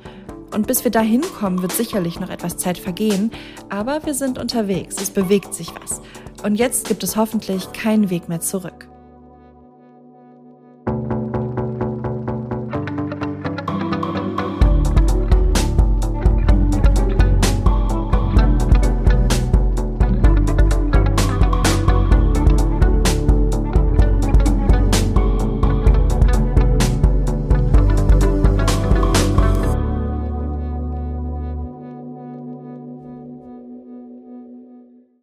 Und 0.53 0.67
bis 0.67 0.83
wir 0.83 0.91
dahin 0.91 1.21
kommen, 1.21 1.63
wird 1.63 1.71
sicherlich 1.71 2.19
noch 2.19 2.29
etwas 2.29 2.57
Zeit 2.57 2.77
vergehen, 2.77 3.31
aber 3.69 4.05
wir 4.05 4.13
sind 4.13 4.37
unterwegs, 4.37 4.95
es 5.01 5.09
bewegt 5.09 5.55
sich 5.55 5.73
was. 5.79 6.01
Und 6.43 6.55
jetzt 6.55 6.87
gibt 6.87 7.03
es 7.03 7.15
hoffentlich 7.15 7.71
keinen 7.73 8.09
Weg 8.09 8.29
mehr 8.29 8.39
zurück. 8.39 8.87